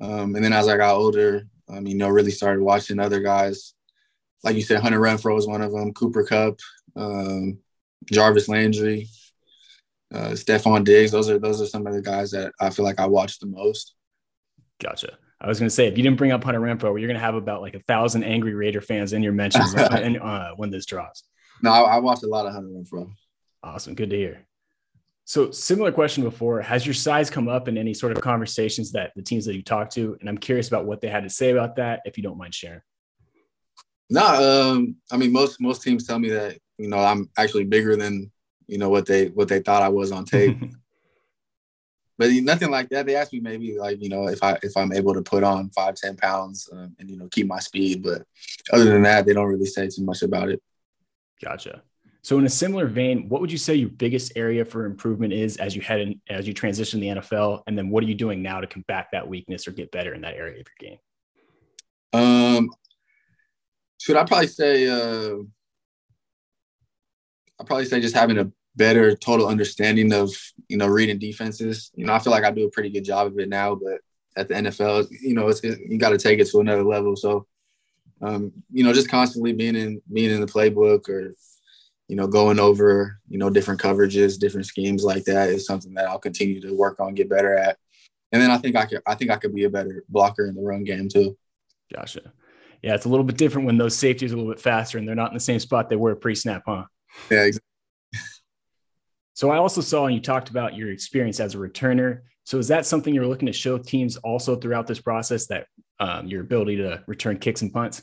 Um, 0.00 0.36
and 0.36 0.44
then 0.44 0.52
as 0.52 0.68
I 0.68 0.76
got 0.76 0.94
older, 0.94 1.42
I 1.68 1.80
mean, 1.80 1.94
you 1.94 1.96
know, 1.96 2.10
really 2.10 2.30
started 2.30 2.62
watching 2.62 3.00
other 3.00 3.22
guys. 3.22 3.74
Like 4.44 4.54
you 4.54 4.62
said, 4.62 4.82
Hunter 4.82 5.00
Renfrow 5.00 5.34
was 5.34 5.48
one 5.48 5.62
of 5.62 5.72
them. 5.72 5.92
Cooper 5.94 6.22
Kupp, 6.22 6.60
um, 6.94 7.58
Jarvis 8.04 8.48
Landry 8.48 9.08
uh, 10.14 10.30
Stefon 10.30 10.84
Diggs. 10.84 11.10
Those 11.10 11.28
are 11.28 11.38
those 11.38 11.60
are 11.60 11.66
some 11.66 11.86
of 11.86 11.92
the 11.92 12.02
guys 12.02 12.30
that 12.30 12.52
I 12.60 12.70
feel 12.70 12.84
like 12.84 13.00
I 13.00 13.06
watch 13.06 13.38
the 13.40 13.46
most. 13.46 13.94
Gotcha. 14.80 15.18
I 15.40 15.48
was 15.48 15.58
going 15.58 15.68
to 15.68 15.74
say 15.74 15.86
if 15.86 15.96
you 15.96 16.02
didn't 16.02 16.16
bring 16.16 16.32
up 16.32 16.42
Hunter 16.42 16.60
Renfrow, 16.60 16.98
you're 16.98 17.08
going 17.08 17.14
to 17.14 17.20
have 17.20 17.34
about 17.34 17.60
like 17.60 17.74
a 17.74 17.80
thousand 17.80 18.24
angry 18.24 18.54
Raider 18.54 18.80
fans 18.80 19.12
in 19.12 19.22
your 19.22 19.32
mentions 19.32 19.74
and, 19.74 20.18
uh, 20.22 20.54
when 20.56 20.70
this 20.70 20.86
drops. 20.86 21.24
No, 21.62 21.70
I, 21.70 21.96
I 21.96 21.98
watched 21.98 22.22
a 22.22 22.28
lot 22.28 22.46
of 22.46 22.52
Hunter 22.52 22.68
Renfrow. 22.68 23.10
Awesome, 23.62 23.94
good 23.94 24.10
to 24.10 24.16
hear. 24.16 24.46
So, 25.26 25.50
similar 25.50 25.90
question 25.90 26.22
before: 26.22 26.60
Has 26.60 26.86
your 26.86 26.94
size 26.94 27.30
come 27.30 27.48
up 27.48 27.66
in 27.66 27.76
any 27.76 27.94
sort 27.94 28.12
of 28.12 28.22
conversations 28.22 28.92
that 28.92 29.12
the 29.16 29.22
teams 29.22 29.46
that 29.46 29.54
you 29.54 29.62
talked 29.62 29.92
to? 29.94 30.16
And 30.20 30.28
I'm 30.28 30.38
curious 30.38 30.68
about 30.68 30.84
what 30.86 31.00
they 31.00 31.08
had 31.08 31.24
to 31.24 31.30
say 31.30 31.50
about 31.50 31.76
that, 31.76 32.00
if 32.04 32.16
you 32.16 32.22
don't 32.22 32.38
mind 32.38 32.54
sharing. 32.54 32.82
No, 34.10 34.72
um, 34.72 34.96
I 35.10 35.16
mean 35.16 35.32
most 35.32 35.60
most 35.60 35.82
teams 35.82 36.06
tell 36.06 36.18
me 36.18 36.28
that 36.30 36.58
you 36.78 36.88
know 36.88 36.98
I'm 36.98 37.30
actually 37.38 37.64
bigger 37.64 37.96
than 37.96 38.30
you 38.66 38.78
know 38.78 38.88
what 38.88 39.06
they 39.06 39.26
what 39.28 39.48
they 39.48 39.60
thought 39.60 39.82
I 39.82 39.88
was 39.88 40.12
on 40.12 40.24
tape. 40.24 40.58
but 42.18 42.30
nothing 42.30 42.70
like 42.70 42.88
that. 42.90 43.06
They 43.06 43.16
asked 43.16 43.32
me 43.32 43.40
maybe 43.40 43.78
like 43.78 44.02
you 44.02 44.08
know 44.08 44.28
if 44.28 44.42
I 44.42 44.58
if 44.62 44.76
I'm 44.76 44.92
able 44.92 45.14
to 45.14 45.22
put 45.22 45.44
on 45.44 45.70
five 45.70 45.94
ten 45.94 46.16
pounds 46.16 46.68
um, 46.72 46.94
and 46.98 47.10
you 47.10 47.16
know 47.16 47.28
keep 47.30 47.46
my 47.46 47.60
speed. 47.60 48.02
But 48.02 48.22
other 48.72 48.84
than 48.84 49.02
that, 49.02 49.26
they 49.26 49.32
don't 49.32 49.48
really 49.48 49.66
say 49.66 49.88
too 49.88 50.04
much 50.04 50.22
about 50.22 50.50
it. 50.50 50.62
Gotcha. 51.42 51.82
So 52.22 52.38
in 52.38 52.46
a 52.46 52.50
similar 52.50 52.86
vein, 52.86 53.28
what 53.28 53.42
would 53.42 53.52
you 53.52 53.58
say 53.58 53.74
your 53.74 53.90
biggest 53.90 54.32
area 54.34 54.64
for 54.64 54.86
improvement 54.86 55.34
is 55.34 55.58
as 55.58 55.76
you 55.76 55.82
head 55.82 56.00
in 56.00 56.20
as 56.30 56.46
you 56.46 56.54
transition 56.54 57.00
the 57.00 57.08
NFL, 57.08 57.62
and 57.66 57.76
then 57.76 57.90
what 57.90 58.02
are 58.02 58.06
you 58.06 58.14
doing 58.14 58.42
now 58.42 58.60
to 58.60 58.66
combat 58.66 59.08
that 59.12 59.28
weakness 59.28 59.68
or 59.68 59.72
get 59.72 59.90
better 59.90 60.14
in 60.14 60.22
that 60.22 60.34
area 60.34 60.60
of 60.60 60.66
your 60.80 60.90
game? 60.90 60.98
Um, 62.14 62.70
should 64.00 64.16
I 64.16 64.24
probably 64.24 64.46
say 64.46 64.88
uh, 64.88 65.36
I'd 67.60 67.66
probably 67.66 67.84
say 67.84 68.00
just 68.00 68.14
having 68.14 68.38
a 68.38 68.50
better 68.76 69.14
total 69.14 69.46
understanding 69.46 70.12
of 70.12 70.30
you 70.68 70.76
know 70.76 70.86
reading 70.86 71.18
defenses. 71.18 71.90
You 71.94 72.06
know, 72.06 72.12
I 72.12 72.18
feel 72.18 72.32
like 72.32 72.44
I 72.44 72.50
do 72.50 72.66
a 72.66 72.70
pretty 72.70 72.90
good 72.90 73.04
job 73.04 73.26
of 73.26 73.38
it 73.38 73.48
now, 73.48 73.74
but 73.74 74.00
at 74.36 74.48
the 74.48 74.54
NFL, 74.54 75.08
you 75.10 75.34
know, 75.34 75.48
it's 75.48 75.60
it, 75.60 75.78
you 75.88 75.98
got 75.98 76.10
to 76.10 76.18
take 76.18 76.40
it 76.40 76.48
to 76.50 76.60
another 76.60 76.82
level. 76.82 77.16
So, 77.16 77.46
um, 78.20 78.52
you 78.72 78.84
know, 78.84 78.92
just 78.92 79.08
constantly 79.08 79.52
being 79.52 79.76
in 79.76 80.02
being 80.12 80.30
in 80.30 80.40
the 80.40 80.46
playbook 80.46 81.08
or 81.08 81.34
you 82.08 82.16
know 82.16 82.26
going 82.26 82.58
over 82.58 83.18
you 83.28 83.38
know 83.38 83.50
different 83.50 83.80
coverages, 83.80 84.38
different 84.38 84.66
schemes 84.66 85.04
like 85.04 85.24
that 85.24 85.50
is 85.50 85.66
something 85.66 85.94
that 85.94 86.08
I'll 86.08 86.18
continue 86.18 86.60
to 86.62 86.76
work 86.76 87.00
on, 87.00 87.14
get 87.14 87.30
better 87.30 87.56
at. 87.56 87.78
And 88.32 88.42
then 88.42 88.50
I 88.50 88.58
think 88.58 88.74
I 88.76 88.86
could 88.86 89.00
I 89.06 89.14
think 89.14 89.30
I 89.30 89.36
could 89.36 89.54
be 89.54 89.64
a 89.64 89.70
better 89.70 90.04
blocker 90.08 90.46
in 90.46 90.54
the 90.54 90.62
run 90.62 90.84
game 90.84 91.08
too. 91.08 91.36
Gotcha. 91.94 92.32
Yeah, 92.82 92.94
it's 92.94 93.06
a 93.06 93.08
little 93.08 93.24
bit 93.24 93.38
different 93.38 93.66
when 93.66 93.78
those 93.78 93.96
safeties 93.96 94.32
are 94.32 94.34
a 94.34 94.38
little 94.38 94.52
bit 94.52 94.60
faster 94.60 94.98
and 94.98 95.08
they're 95.08 95.14
not 95.14 95.30
in 95.30 95.34
the 95.34 95.40
same 95.40 95.58
spot 95.58 95.88
they 95.88 95.96
were 95.96 96.14
pre-snap, 96.14 96.64
huh? 96.66 96.84
Yeah, 97.30 97.44
exactly. 97.44 97.60
So 99.34 99.50
I 99.50 99.56
also 99.56 99.80
saw 99.80 100.06
and 100.06 100.14
you 100.14 100.20
talked 100.20 100.48
about 100.48 100.76
your 100.76 100.90
experience 100.90 101.40
as 101.40 101.54
a 101.54 101.58
returner. 101.58 102.20
So 102.44 102.58
is 102.58 102.68
that 102.68 102.86
something 102.86 103.12
you're 103.12 103.26
looking 103.26 103.46
to 103.46 103.52
show 103.52 103.78
teams 103.78 104.16
also 104.18 104.54
throughout 104.56 104.86
this 104.86 105.00
process 105.00 105.46
that 105.48 105.66
um, 105.98 106.26
your 106.28 106.42
ability 106.42 106.76
to 106.76 107.02
return 107.06 107.38
kicks 107.38 107.62
and 107.62 107.72
punts? 107.72 108.02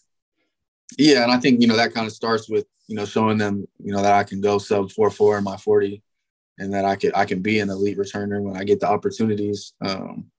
Yeah, 0.98 1.24
and 1.24 1.32
I 1.32 1.38
think 1.38 1.62
you 1.62 1.68
know 1.68 1.78
that 1.78 1.94
kind 1.94 2.06
of 2.06 2.12
starts 2.12 2.50
with 2.50 2.66
you 2.88 2.96
know 2.96 3.06
showing 3.06 3.38
them 3.38 3.66
you 3.80 3.94
know 3.94 4.02
that 4.02 4.14
I 4.14 4.24
can 4.24 4.42
go 4.42 4.58
sub 4.58 4.92
four 4.92 5.10
four 5.10 5.38
in 5.38 5.44
my 5.44 5.56
forty, 5.56 6.04
and 6.58 6.74
that 6.74 6.84
I 6.84 6.98
can 6.98 7.14
I 7.16 7.24
can 7.24 7.42
be 7.42 7.60
an 7.60 7.70
elite 7.70 7.98
returner 7.98 8.42
when 8.42 8.58
I 8.58 8.66
get 8.66 8.82
the 8.82 8.90
opportunities. 8.90 9.74
Um, 9.80 10.32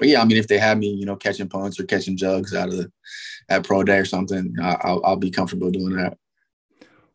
but 0.00 0.08
yeah, 0.08 0.20
I 0.20 0.24
mean, 0.24 0.38
if 0.38 0.48
they 0.48 0.58
have 0.58 0.78
me, 0.78 0.88
you 0.88 1.06
know, 1.06 1.14
catching 1.14 1.48
punts 1.48 1.78
or 1.78 1.84
catching 1.84 2.16
jugs 2.16 2.54
out 2.54 2.70
of 2.70 2.76
the 2.76 2.90
at 3.48 3.64
pro 3.64 3.84
day 3.84 3.98
or 3.98 4.04
something, 4.04 4.56
I'll, 4.60 5.00
I'll 5.04 5.16
be 5.16 5.30
comfortable 5.30 5.70
doing 5.70 5.94
that. 5.96 6.16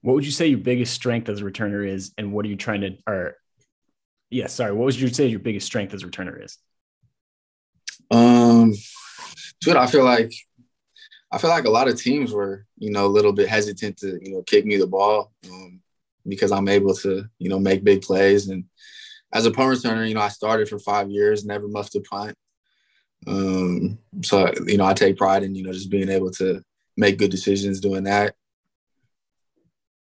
What 0.05 0.13
would 0.13 0.25
you 0.25 0.29
say 0.29 0.45
your 0.45 0.59
biggest 0.59 0.93
strength 0.93 1.29
as 1.29 1.41
a 1.41 1.43
returner 1.43 1.83
is, 1.83 2.13
and 2.15 2.31
what 2.31 2.45
are 2.45 2.47
you 2.47 2.55
trying 2.55 2.81
to? 2.81 2.95
Or, 3.07 3.37
yeah, 4.29 4.45
sorry, 4.45 4.71
what 4.71 4.85
would 4.85 4.99
you 4.99 5.07
say 5.07 5.25
your 5.25 5.39
biggest 5.39 5.65
strength 5.65 5.95
as 5.95 6.03
a 6.03 6.05
returner 6.05 6.45
is? 6.45 6.59
Um, 8.11 8.71
dude, 9.61 9.77
I 9.77 9.87
feel 9.87 10.03
like 10.03 10.31
I 11.31 11.39
feel 11.39 11.49
like 11.49 11.65
a 11.65 11.71
lot 11.71 11.87
of 11.87 11.99
teams 11.99 12.31
were, 12.31 12.67
you 12.77 12.91
know, 12.91 13.07
a 13.07 13.15
little 13.15 13.33
bit 13.33 13.49
hesitant 13.49 13.97
to, 13.97 14.19
you 14.21 14.31
know, 14.31 14.43
kick 14.43 14.63
me 14.63 14.77
the 14.77 14.85
ball 14.85 15.33
um, 15.49 15.81
because 16.27 16.51
I'm 16.51 16.67
able 16.67 16.93
to, 16.97 17.25
you 17.39 17.49
know, 17.49 17.57
make 17.57 17.83
big 17.83 18.03
plays. 18.03 18.47
And 18.47 18.65
as 19.33 19.47
a 19.47 19.51
punt 19.51 19.75
returner, 19.75 20.07
you 20.07 20.13
know, 20.13 20.21
I 20.21 20.29
started 20.29 20.69
for 20.69 20.77
five 20.77 21.09
years, 21.09 21.45
never 21.45 21.67
muffed 21.67 21.95
a 21.95 22.01
punt. 22.01 22.35
Um, 23.25 23.97
so 24.21 24.53
you 24.67 24.77
know, 24.77 24.85
I 24.85 24.93
take 24.93 25.17
pride 25.17 25.41
in 25.41 25.55
you 25.55 25.63
know 25.63 25.73
just 25.73 25.89
being 25.89 26.09
able 26.09 26.29
to 26.33 26.61
make 26.95 27.17
good 27.17 27.31
decisions 27.31 27.79
doing 27.79 28.03
that. 28.03 28.35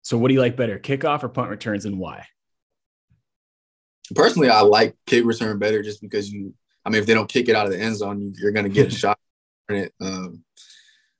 So, 0.09 0.17
what 0.17 0.29
do 0.29 0.35
you 0.35 0.41
like 0.41 0.57
better, 0.57 0.79
kickoff 0.79 1.23
or 1.23 1.29
punt 1.29 1.51
returns, 1.51 1.85
and 1.85 1.99
why? 1.99 2.25
Personally, 4.15 4.49
I 4.49 4.63
like 4.63 4.97
kick 5.05 5.27
return 5.27 5.59
better 5.59 5.83
just 5.83 6.01
because 6.01 6.33
you. 6.33 6.55
I 6.83 6.89
mean, 6.89 6.99
if 6.99 7.07
they 7.07 7.13
don't 7.13 7.29
kick 7.29 7.51
it 7.51 7.55
out 7.55 7.67
of 7.67 7.73
the 7.73 7.79
end 7.79 7.95
zone, 7.95 8.23
you, 8.23 8.49
are 8.49 8.51
going 8.51 8.65
to 8.65 8.71
get 8.71 8.87
a 8.87 8.91
shot 8.97 9.19
at 9.69 9.77
it. 9.77 9.93
Um, 10.01 10.45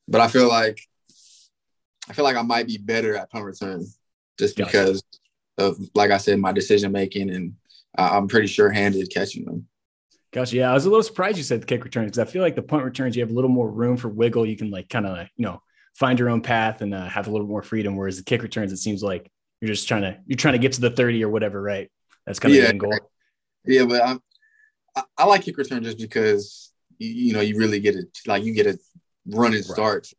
but 0.09 0.23
I 0.23 0.29
feel 0.29 0.49
like 0.49 0.81
I 2.09 2.15
feel 2.15 2.25
like 2.25 2.37
I 2.37 2.41
might 2.41 2.67
be 2.67 2.79
better 2.79 3.15
at 3.15 3.31
punt 3.31 3.45
return 3.45 3.85
just 4.39 4.57
gotcha. 4.57 4.71
because 4.71 5.03
of, 5.59 5.77
like 5.95 6.11
I 6.11 6.17
said, 6.17 6.39
my 6.39 6.53
decision 6.53 6.91
making, 6.91 7.29
and 7.29 7.57
I'm 7.95 8.27
pretty 8.27 8.47
sure 8.47 8.71
handed 8.71 9.13
catching 9.13 9.45
them. 9.45 9.69
Gotcha. 10.33 10.57
Yeah, 10.57 10.71
I 10.71 10.73
was 10.73 10.87
a 10.87 10.89
little 10.89 11.03
surprised 11.03 11.37
you 11.37 11.45
said 11.45 11.61
the 11.61 11.67
kick 11.67 11.85
returns 11.85 12.13
because 12.13 12.27
I 12.27 12.33
feel 12.33 12.41
like 12.41 12.57
the 12.57 12.63
punt 12.63 12.87
returns 12.87 13.17
you 13.17 13.23
have 13.23 13.31
a 13.31 13.35
little 13.35 13.51
more 13.51 13.71
room 13.71 13.99
for 13.99 14.09
wiggle. 14.09 14.47
You 14.47 14.57
can 14.57 14.71
like 14.71 14.89
kind 14.89 15.05
of 15.05 15.29
you 15.37 15.45
know 15.45 15.61
find 15.99 16.19
your 16.19 16.29
own 16.29 16.41
path 16.41 16.81
and 16.81 16.95
uh, 16.95 17.09
have 17.09 17.27
a 17.27 17.31
little 17.31 17.47
more 17.47 17.63
freedom. 17.63 17.97
Whereas 17.97 18.17
the 18.17 18.23
kick 18.23 18.43
returns, 18.43 18.73
it 18.73 18.77
seems 18.77 19.03
like 19.03 19.31
you're 19.61 19.69
just 19.69 19.89
trying 19.89 20.03
to 20.03 20.19
you're 20.27 20.37
trying 20.37 20.53
to 20.53 20.59
get 20.59 20.73
to 20.73 20.81
the 20.81 20.91
thirty 20.91 21.23
or 21.25 21.29
whatever, 21.29 21.61
right? 21.61 21.91
That's 22.27 22.39
kind 22.39 22.55
of 22.55 22.63
yeah, 22.63 22.69
the 22.69 22.79
goal. 22.79 22.99
Yeah, 23.65 23.85
but 23.85 24.05
I'm, 24.05 24.21
I, 24.95 25.03
I 25.19 25.25
like 25.25 25.43
kick 25.43 25.57
return 25.57 25.83
just 25.83 25.99
because 25.99 26.73
you, 26.99 27.09
you, 27.09 27.33
know 27.33 27.41
you 27.41 27.59
really 27.59 27.81
get 27.81 27.97
it 27.97 28.07
like 28.27 28.45
you 28.45 28.55
get 28.55 28.67
a 28.67 28.79
run 29.27 29.55
and 29.55 29.65
start, 29.65 30.13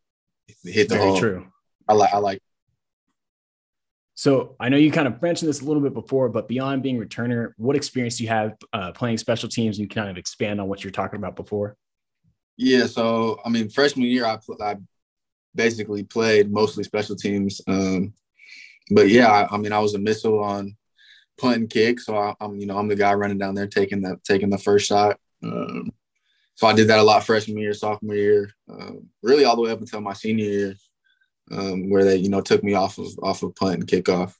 right. 0.65 0.73
hit 0.73 0.89
the 0.89 0.95
Very 0.95 1.07
hole. 1.07 1.19
True. 1.19 1.47
I 1.87 1.93
like 1.93 2.13
I 2.13 2.17
like 2.17 2.41
so 4.19 4.57
I 4.59 4.67
know 4.67 4.75
you 4.75 4.91
kind 4.91 5.07
of 5.07 5.21
mentioned 5.21 5.47
this 5.47 5.61
a 5.61 5.63
little 5.63 5.81
bit 5.81 5.93
before, 5.93 6.27
but 6.27 6.49
beyond 6.49 6.83
being 6.83 6.99
returner, 6.99 7.53
what 7.55 7.77
experience 7.77 8.17
do 8.17 8.23
you 8.23 8.29
have 8.29 8.57
uh, 8.73 8.91
playing 8.91 9.17
special 9.17 9.47
teams? 9.47 9.79
And 9.79 9.89
kind 9.89 10.09
of 10.09 10.17
expand 10.17 10.59
on 10.59 10.67
what 10.67 10.83
you're 10.83 10.91
talking 10.91 11.15
about 11.15 11.37
before. 11.37 11.77
Yeah, 12.57 12.87
so 12.87 13.39
I 13.45 13.49
mean, 13.49 13.69
freshman 13.69 14.07
year, 14.07 14.25
I, 14.25 14.35
put 14.35 14.61
I 14.61 14.75
basically 15.55 16.03
played 16.03 16.51
mostly 16.51 16.83
special 16.83 17.15
teams. 17.15 17.61
Um, 17.67 18.13
but 18.91 19.09
yeah, 19.09 19.27
I, 19.27 19.55
I, 19.55 19.57
mean, 19.57 19.71
I 19.71 19.79
was 19.79 19.93
a 19.93 19.99
missile 19.99 20.43
on 20.43 20.75
punt 21.37 21.57
and 21.57 21.69
kick, 21.69 21.99
so 21.99 22.17
I, 22.17 22.35
am 22.41 22.57
you 22.57 22.65
know 22.65 22.77
I'm 22.77 22.87
the 22.87 22.95
guy 22.95 23.13
running 23.13 23.37
down 23.37 23.55
there 23.55 23.67
taking 23.67 24.01
the 24.01 24.17
taking 24.23 24.49
the 24.49 24.57
first 24.57 24.87
shot. 24.87 25.19
Um, 25.43 25.91
so 26.55 26.67
I 26.67 26.73
did 26.73 26.89
that 26.89 26.99
a 26.99 27.03
lot 27.03 27.23
freshman 27.23 27.57
year, 27.57 27.73
sophomore 27.73 28.15
year, 28.15 28.51
um, 28.69 29.07
really 29.23 29.45
all 29.45 29.55
the 29.55 29.61
way 29.61 29.71
up 29.71 29.79
until 29.79 30.01
my 30.01 30.13
senior 30.13 30.45
year 30.45 30.75
um, 31.51 31.89
where 31.89 32.03
they 32.03 32.17
you 32.17 32.29
know 32.29 32.41
took 32.41 32.63
me 32.63 32.73
off 32.73 32.97
of 32.97 33.07
off 33.21 33.43
of 33.43 33.55
punt 33.55 33.75
and 33.75 33.87
kickoff, 33.87 34.33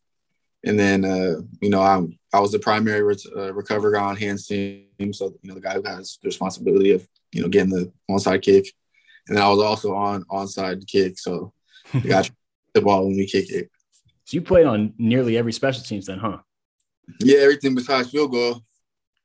and 0.65 0.79
then 0.79 1.05
uh, 1.05 1.41
you 1.61 1.69
know 1.69 1.81
I'm 1.81 2.17
I 2.33 2.39
was 2.39 2.51
the 2.51 2.59
primary 2.59 3.01
re- 3.01 3.15
uh, 3.35 3.53
recover 3.53 3.91
guy 3.91 4.03
on 4.03 4.15
hands 4.15 4.47
team, 4.47 5.13
so 5.13 5.33
you 5.41 5.49
know 5.49 5.55
the 5.55 5.61
guy 5.61 5.73
who 5.73 5.83
has 5.83 6.19
the 6.21 6.27
responsibility 6.27 6.91
of 6.91 7.07
you 7.31 7.41
know 7.41 7.47
getting 7.47 7.71
the 7.71 7.91
onside 8.09 8.41
kick, 8.41 8.73
and 9.29 9.39
I 9.39 9.47
was 9.49 9.59
also 9.59 9.93
on 9.93 10.23
onside 10.25 10.85
kick, 10.87 11.17
so 11.17 11.53
the 11.93 12.01
guy 12.01 12.23
the 12.73 12.81
ball 12.81 13.05
when 13.05 13.15
we 13.15 13.25
kick 13.25 13.49
it. 13.51 13.69
So 14.25 14.35
you 14.35 14.41
played 14.41 14.65
on 14.65 14.93
nearly 14.97 15.37
every 15.37 15.53
special 15.53 15.83
teams 15.83 16.05
then, 16.05 16.19
huh? 16.19 16.39
Yeah, 17.19 17.39
everything 17.39 17.75
besides 17.75 18.11
field 18.11 18.31
goal. 18.31 18.61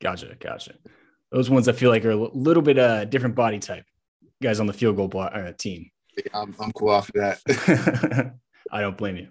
Gotcha, 0.01 0.35
gotcha. 0.39 0.75
Those 1.31 1.51
ones 1.51 1.69
I 1.69 1.73
feel 1.73 1.91
like 1.91 2.05
are 2.05 2.11
a 2.11 2.17
little 2.17 2.63
bit 2.63 2.79
uh 2.79 3.05
different 3.05 3.35
body 3.35 3.59
type. 3.59 3.85
Guys 4.43 4.61
on 4.61 4.67
the 4.67 4.73
field 4.73 4.97
goal 4.97 5.09
block, 5.09 5.33
uh, 5.35 5.53
team. 5.53 5.91
I'm, 6.33 6.55
I'm 6.61 6.73
cool 6.73 6.91
off 6.91 7.09
of 7.09 7.15
that. 7.15 8.35
I 8.73 8.81
don't 8.81 8.97
blame 8.97 9.17
you. 9.17 9.29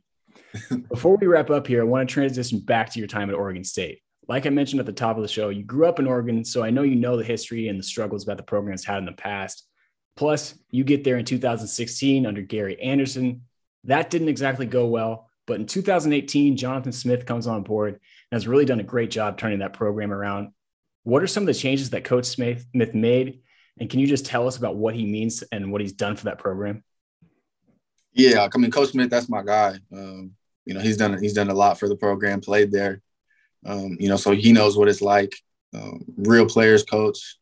Before 0.89 1.17
we 1.17 1.27
wrap 1.27 1.49
up 1.49 1.67
here, 1.67 1.81
I 1.81 1.85
want 1.85 2.07
to 2.07 2.13
transition 2.13 2.59
back 2.59 2.91
to 2.91 2.99
your 2.99 3.07
time 3.07 3.29
at 3.29 3.35
Oregon 3.35 3.63
State. 3.63 3.99
Like 4.27 4.45
I 4.45 4.49
mentioned 4.49 4.79
at 4.79 4.85
the 4.85 4.93
top 4.93 5.17
of 5.17 5.21
the 5.21 5.27
show, 5.27 5.49
you 5.49 5.63
grew 5.63 5.85
up 5.85 5.99
in 5.99 6.07
Oregon, 6.07 6.45
so 6.45 6.63
I 6.63 6.69
know 6.69 6.83
you 6.83 6.95
know 6.95 7.17
the 7.17 7.23
history 7.23 7.67
and 7.67 7.77
the 7.77 7.83
struggles 7.83 8.25
that 8.25 8.37
the 8.37 8.43
program's 8.43 8.85
had 8.85 8.99
in 8.99 9.05
the 9.05 9.11
past. 9.13 9.67
Plus, 10.15 10.55
you 10.69 10.83
get 10.83 11.03
there 11.03 11.17
in 11.17 11.25
2016 11.25 12.25
under 12.25 12.41
Gary 12.41 12.79
Anderson. 12.81 13.43
That 13.85 14.09
didn't 14.09 14.29
exactly 14.29 14.65
go 14.65 14.87
well, 14.87 15.29
but 15.47 15.59
in 15.59 15.65
2018, 15.65 16.55
Jonathan 16.55 16.91
Smith 16.91 17.25
comes 17.25 17.47
on 17.47 17.63
board 17.63 17.93
and 17.93 18.01
has 18.31 18.47
really 18.47 18.65
done 18.65 18.79
a 18.79 18.83
great 18.83 19.11
job 19.11 19.37
turning 19.37 19.59
that 19.59 19.73
program 19.73 20.13
around. 20.13 20.51
What 21.03 21.23
are 21.23 21.27
some 21.27 21.43
of 21.43 21.47
the 21.47 21.53
changes 21.53 21.89
that 21.89 22.03
Coach 22.03 22.25
Smith 22.25 22.65
made 22.73 23.41
and 23.79 23.89
can 23.89 23.99
you 23.99 24.07
just 24.07 24.25
tell 24.25 24.47
us 24.47 24.57
about 24.57 24.75
what 24.75 24.95
he 24.95 25.05
means 25.05 25.43
and 25.51 25.71
what 25.71 25.81
he's 25.81 25.93
done 25.93 26.15
for 26.15 26.25
that 26.25 26.37
program? 26.37 26.83
Yeah, 28.13 28.47
I 28.53 28.57
mean, 28.57 28.71
Coach 28.71 28.89
Smith, 28.89 29.09
that's 29.09 29.29
my 29.29 29.41
guy. 29.41 29.79
Um, 29.91 30.31
you 30.65 30.73
know, 30.73 30.79
he's 30.79 30.97
done 30.97 31.19
he's 31.19 31.33
done 31.33 31.49
a 31.49 31.53
lot 31.53 31.79
for 31.79 31.89
the 31.89 31.95
program, 31.95 32.41
played 32.41 32.71
there. 32.71 33.01
Um, 33.65 33.97
you 33.99 34.09
know, 34.09 34.17
so 34.17 34.31
he 34.31 34.53
knows 34.53 34.77
what 34.77 34.87
it's 34.87 35.01
like. 35.01 35.35
Um, 35.73 36.05
real 36.17 36.45
players 36.45 36.83
coach. 36.83 37.37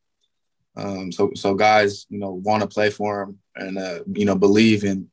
Um, 0.75 1.11
so 1.11 1.31
so 1.35 1.53
guys, 1.53 2.05
you 2.09 2.19
know, 2.19 2.31
want 2.31 2.61
to 2.61 2.67
play 2.67 2.89
for 2.89 3.21
him 3.21 3.39
and 3.55 3.77
uh, 3.77 3.99
you 4.13 4.25
know 4.25 4.35
believe 4.35 4.83
in 4.83 5.09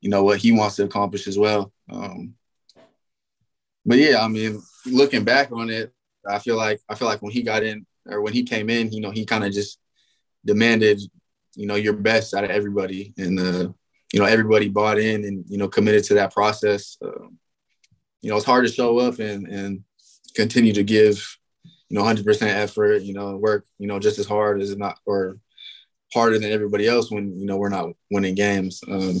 you 0.00 0.10
know 0.10 0.22
what 0.22 0.38
he 0.38 0.52
wants 0.52 0.76
to 0.76 0.84
accomplish 0.84 1.26
as 1.26 1.38
well. 1.38 1.72
Um, 1.90 2.34
but 3.84 3.98
yeah, 3.98 4.22
I 4.22 4.28
mean, 4.28 4.62
looking 4.86 5.24
back 5.24 5.52
on 5.52 5.70
it, 5.70 5.92
I 6.28 6.38
feel 6.38 6.56
like 6.56 6.80
I 6.88 6.94
feel 6.94 7.08
like 7.08 7.22
when 7.22 7.32
he 7.32 7.42
got 7.42 7.62
in 7.62 7.86
or 8.06 8.20
when 8.20 8.32
he 8.32 8.42
came 8.42 8.70
in, 8.70 8.92
you 8.92 9.00
know, 9.00 9.10
he 9.10 9.24
kind 9.24 9.44
of 9.44 9.52
just 9.52 9.78
demanded, 10.44 11.00
you 11.54 11.66
know, 11.66 11.74
your 11.74 11.92
best 11.92 12.34
out 12.34 12.44
of 12.44 12.50
everybody, 12.50 13.14
and 13.16 13.38
uh, 13.38 13.68
you 14.12 14.20
know, 14.20 14.26
everybody 14.26 14.68
bought 14.68 14.98
in 14.98 15.24
and 15.24 15.44
you 15.48 15.58
know 15.58 15.68
committed 15.68 16.04
to 16.04 16.14
that 16.14 16.32
process. 16.32 16.96
Uh, 17.04 17.28
you 18.22 18.30
know, 18.30 18.36
it's 18.36 18.46
hard 18.46 18.66
to 18.66 18.72
show 18.72 18.98
up 18.98 19.18
and 19.18 19.46
and 19.46 19.84
continue 20.34 20.72
to 20.72 20.82
give, 20.82 21.38
you 21.88 21.98
know, 21.98 22.04
100% 22.04 22.42
effort. 22.42 23.02
You 23.02 23.14
know, 23.14 23.36
work, 23.36 23.66
you 23.78 23.86
know, 23.86 23.98
just 23.98 24.18
as 24.18 24.26
hard 24.26 24.60
as 24.60 24.76
not 24.76 24.98
or 25.06 25.38
harder 26.12 26.38
than 26.38 26.52
everybody 26.52 26.86
else 26.86 27.10
when 27.10 27.38
you 27.38 27.46
know 27.46 27.56
we're 27.56 27.68
not 27.68 27.90
winning 28.10 28.34
games. 28.34 28.80
Um, 28.88 29.16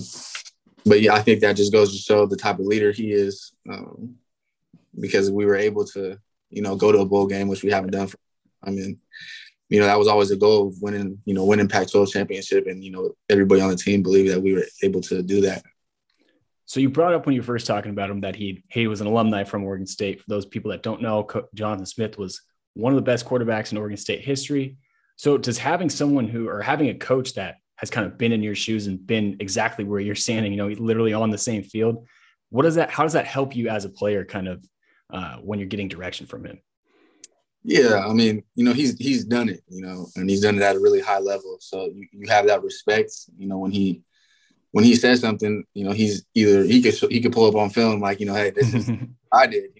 but 0.84 1.00
yeah, 1.00 1.14
I 1.14 1.20
think 1.20 1.40
that 1.40 1.56
just 1.56 1.72
goes 1.72 1.92
to 1.92 1.98
show 1.98 2.26
the 2.26 2.36
type 2.36 2.58
of 2.58 2.66
leader 2.66 2.92
he 2.92 3.10
is, 3.10 3.52
um, 3.68 4.14
because 4.98 5.30
we 5.30 5.44
were 5.44 5.56
able 5.56 5.84
to, 5.86 6.16
you 6.50 6.62
know, 6.62 6.76
go 6.76 6.92
to 6.92 6.98
a 6.98 7.06
bowl 7.06 7.26
game, 7.26 7.48
which 7.48 7.64
we 7.64 7.72
haven't 7.72 7.90
done. 7.90 8.06
For, 8.06 8.18
I 8.62 8.70
mean, 8.70 9.00
you 9.68 9.80
know, 9.80 9.86
that 9.86 9.98
was 9.98 10.06
always 10.06 10.30
a 10.30 10.36
goal 10.36 10.68
of 10.68 10.80
winning, 10.80 11.20
you 11.24 11.34
know, 11.34 11.44
winning 11.44 11.68
Pac-12 11.68 12.12
championship. 12.12 12.68
And, 12.68 12.84
you 12.84 12.92
know, 12.92 13.10
everybody 13.28 13.60
on 13.60 13.70
the 13.70 13.76
team 13.76 14.02
believed 14.02 14.30
that 14.30 14.40
we 14.40 14.54
were 14.54 14.64
able 14.82 15.00
to 15.02 15.22
do 15.22 15.40
that. 15.40 15.64
So 16.66 16.80
you 16.80 16.88
brought 16.88 17.14
up 17.14 17.26
when 17.26 17.34
you 17.34 17.40
were 17.40 17.46
first 17.46 17.66
talking 17.66 17.92
about 17.92 18.10
him 18.10 18.20
that 18.22 18.34
he 18.34 18.64
he 18.68 18.88
was 18.88 19.00
an 19.00 19.06
alumni 19.06 19.44
from 19.44 19.64
Oregon 19.64 19.86
State. 19.86 20.20
For 20.20 20.26
those 20.28 20.46
people 20.46 20.72
that 20.72 20.82
don't 20.82 21.02
know, 21.02 21.26
Jonathan 21.54 21.86
Smith 21.86 22.18
was 22.18 22.42
one 22.76 22.92
of 22.92 22.96
the 22.96 23.02
best 23.02 23.26
quarterbacks 23.26 23.72
in 23.72 23.78
Oregon 23.78 23.96
State 23.96 24.20
history. 24.20 24.76
So 25.16 25.38
does 25.38 25.58
having 25.58 25.88
someone 25.88 26.28
who 26.28 26.48
or 26.48 26.60
having 26.60 26.90
a 26.90 26.94
coach 26.94 27.34
that 27.34 27.56
has 27.76 27.90
kind 27.90 28.06
of 28.06 28.18
been 28.18 28.32
in 28.32 28.42
your 28.42 28.54
shoes 28.54 28.86
and 28.86 29.04
been 29.04 29.36
exactly 29.40 29.84
where 29.84 30.00
you're 30.00 30.14
standing, 30.14 30.52
you 30.52 30.58
know, 30.58 30.68
literally 30.68 31.14
on 31.14 31.30
the 31.30 31.38
same 31.38 31.62
field, 31.62 32.06
what 32.50 32.62
does 32.62 32.74
that? 32.74 32.90
How 32.90 33.02
does 33.02 33.14
that 33.14 33.26
help 33.26 33.56
you 33.56 33.68
as 33.68 33.84
a 33.84 33.88
player, 33.88 34.24
kind 34.24 34.46
of 34.46 34.64
uh, 35.10 35.36
when 35.36 35.58
you're 35.58 35.68
getting 35.68 35.88
direction 35.88 36.26
from 36.26 36.44
him? 36.44 36.60
Yeah, 37.64 38.06
I 38.06 38.12
mean, 38.12 38.44
you 38.54 38.64
know, 38.64 38.72
he's 38.72 38.96
he's 38.98 39.24
done 39.24 39.48
it, 39.48 39.62
you 39.68 39.80
know, 39.80 40.06
and 40.14 40.28
he's 40.28 40.42
done 40.42 40.56
it 40.56 40.62
at 40.62 40.76
a 40.76 40.80
really 40.80 41.00
high 41.00 41.18
level. 41.18 41.56
So 41.60 41.86
you, 41.86 42.06
you 42.12 42.28
have 42.28 42.46
that 42.46 42.62
respect, 42.62 43.12
you 43.36 43.48
know, 43.48 43.58
when 43.58 43.72
he 43.72 44.02
when 44.70 44.84
he 44.84 44.94
says 44.94 45.20
something, 45.20 45.64
you 45.74 45.84
know, 45.84 45.92
he's 45.92 46.24
either 46.34 46.62
he 46.62 46.82
could 46.82 46.94
he 47.10 47.20
could 47.20 47.32
pull 47.32 47.48
up 47.48 47.56
on 47.56 47.70
film 47.70 48.00
like, 48.00 48.20
you 48.20 48.26
know, 48.26 48.34
hey, 48.34 48.50
this 48.50 48.72
is 48.72 48.90
I 49.32 49.46
did. 49.46 49.70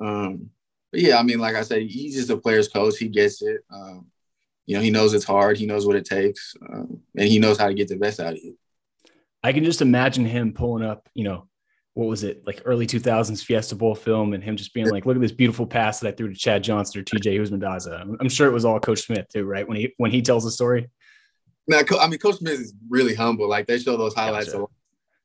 Um, 0.00 0.50
but 0.90 1.00
yeah, 1.00 1.18
I 1.18 1.22
mean, 1.22 1.38
like 1.38 1.54
I 1.54 1.62
said, 1.62 1.82
he's 1.82 2.14
just 2.16 2.30
a 2.30 2.36
player's 2.36 2.68
coach. 2.68 2.98
He 2.98 3.08
gets 3.08 3.42
it. 3.42 3.60
Um, 3.72 4.06
you 4.66 4.76
know, 4.76 4.82
he 4.82 4.90
knows 4.90 5.14
it's 5.14 5.24
hard. 5.24 5.56
He 5.56 5.66
knows 5.66 5.86
what 5.86 5.96
it 5.96 6.04
takes, 6.04 6.54
um, 6.70 7.00
and 7.16 7.28
he 7.28 7.38
knows 7.38 7.58
how 7.58 7.68
to 7.68 7.74
get 7.74 7.88
the 7.88 7.96
best 7.96 8.20
out 8.20 8.34
of 8.34 8.38
you. 8.38 8.56
I 9.42 9.52
can 9.52 9.64
just 9.64 9.82
imagine 9.82 10.24
him 10.24 10.52
pulling 10.52 10.84
up, 10.84 11.08
you 11.14 11.24
know, 11.24 11.48
what 11.94 12.06
was 12.06 12.22
it 12.22 12.46
like 12.46 12.62
early 12.64 12.86
2000s 12.86 13.44
Fiesta 13.44 13.74
Bowl 13.74 13.94
film 13.94 14.32
and 14.32 14.42
him 14.42 14.56
just 14.56 14.72
being 14.72 14.88
like, 14.88 15.04
look 15.04 15.16
at 15.16 15.20
this 15.20 15.32
beautiful 15.32 15.66
pass 15.66 15.98
that 16.00 16.08
I 16.08 16.12
threw 16.12 16.28
to 16.28 16.38
Chad 16.38 16.62
Johnson 16.62 17.00
or 17.00 17.04
TJ 17.04 17.40
Houshmandzadeh. 17.40 18.16
I'm 18.20 18.28
sure 18.28 18.46
it 18.46 18.52
was 18.52 18.64
all 18.64 18.78
Coach 18.78 19.00
Smith 19.00 19.26
too, 19.32 19.44
right? 19.44 19.66
When 19.66 19.76
he 19.76 19.94
when 19.96 20.10
he 20.10 20.22
tells 20.22 20.44
the 20.44 20.50
story. 20.50 20.90
Now, 21.66 21.80
I 22.00 22.08
mean, 22.08 22.18
Coach 22.18 22.36
Smith 22.36 22.60
is 22.60 22.72
really 22.88 23.14
humble. 23.14 23.48
Like 23.48 23.66
they 23.66 23.78
show 23.78 23.96
those 23.96 24.14
highlights 24.14 24.52
gotcha. 24.52 24.66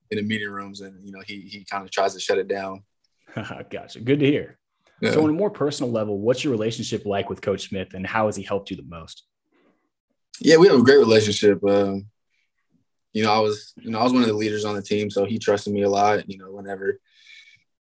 in 0.09 0.17
the 0.17 0.23
meeting 0.23 0.49
rooms, 0.49 0.81
and 0.81 1.03
you 1.05 1.11
know 1.11 1.21
he 1.25 1.41
he 1.41 1.63
kind 1.63 1.83
of 1.83 1.91
tries 1.91 2.15
to 2.15 2.19
shut 2.19 2.37
it 2.37 2.47
down. 2.47 2.83
gotcha. 3.69 3.99
Good 3.99 4.19
to 4.19 4.25
hear. 4.25 4.57
Yeah. 5.03 5.11
So, 5.11 5.23
on 5.25 5.29
a 5.29 5.33
more 5.33 5.49
personal 5.49 5.91
level, 5.91 6.17
what's 6.17 6.45
your 6.45 6.51
relationship 6.51 7.05
like 7.05 7.29
with 7.29 7.41
Coach 7.41 7.67
Smith, 7.67 7.93
and 7.93 8.07
how 8.07 8.27
has 8.27 8.37
he 8.37 8.43
helped 8.43 8.71
you 8.71 8.77
the 8.77 8.83
most? 8.83 9.23
Yeah, 10.39 10.55
we 10.55 10.67
have 10.69 10.79
a 10.79 10.83
great 10.83 10.97
relationship. 10.97 11.61
Um, 11.61 12.05
you 13.11 13.21
know, 13.21 13.33
I 13.33 13.39
was, 13.39 13.73
you 13.75 13.91
know, 13.91 13.99
I 13.99 14.03
was 14.03 14.13
one 14.13 14.21
of 14.21 14.29
the 14.29 14.33
leaders 14.33 14.63
on 14.63 14.75
the 14.75 14.81
team, 14.81 15.09
so 15.09 15.25
he 15.25 15.39
trusted 15.39 15.73
me 15.73 15.81
a 15.81 15.89
lot. 15.89 16.29
You 16.29 16.37
know, 16.37 16.53
whenever, 16.53 17.01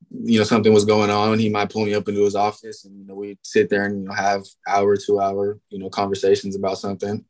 you 0.10 0.40
know, 0.40 0.46
something 0.46 0.74
was 0.74 0.86
going 0.86 1.10
on, 1.10 1.40
he 1.40 1.50
might 1.50 1.70
pull 1.70 1.86
me 1.86 1.94
up 1.94 2.08
into 2.08 2.24
his 2.24 2.36
office, 2.36 2.86
and 2.86 2.98
you 2.98 3.06
know, 3.06 3.16
we'd 3.16 3.38
sit 3.44 3.70
there 3.70 3.84
and 3.84 4.04
you 4.04 4.08
know 4.08 4.14
have 4.14 4.46
hour, 4.66 4.96
two 4.96 5.20
hour, 5.20 5.60
you 5.70 5.80
know, 5.80 5.90
conversations 5.90 6.56
about 6.56 6.78
something. 6.78 7.26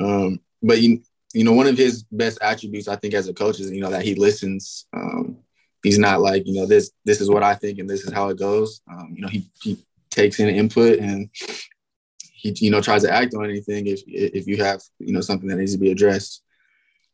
Um, 0.00 0.40
but 0.60 0.80
you, 0.80 1.00
you 1.32 1.44
know, 1.44 1.52
one 1.52 1.68
of 1.68 1.78
his 1.78 2.02
best 2.10 2.38
attributes, 2.42 2.88
I 2.88 2.96
think, 2.96 3.14
as 3.14 3.28
a 3.28 3.34
coach 3.34 3.60
is, 3.60 3.70
you 3.70 3.82
know, 3.82 3.90
that 3.90 4.02
he 4.02 4.16
listens. 4.16 4.86
Um, 4.92 5.38
he's 5.82 5.98
not 5.98 6.20
like, 6.20 6.46
you 6.46 6.54
know, 6.54 6.66
this 6.66 6.90
this 7.04 7.20
is 7.20 7.30
what 7.30 7.42
I 7.42 7.54
think 7.54 7.78
and 7.78 7.88
this 7.88 8.02
is 8.02 8.12
how 8.12 8.28
it 8.28 8.38
goes. 8.38 8.80
Um, 8.90 9.12
you 9.14 9.22
know, 9.22 9.28
he 9.28 9.46
he 9.62 9.78
takes 10.10 10.38
in 10.40 10.48
input 10.48 10.98
and 10.98 11.30
he 12.32 12.54
you 12.58 12.70
know 12.70 12.80
tries 12.80 13.02
to 13.02 13.10
act 13.10 13.34
on 13.34 13.44
anything 13.44 13.86
if 13.86 14.02
if 14.06 14.46
you 14.46 14.62
have 14.62 14.80
you 14.98 15.12
know 15.12 15.20
something 15.20 15.48
that 15.48 15.56
needs 15.56 15.72
to 15.72 15.78
be 15.78 15.90
addressed. 15.90 16.42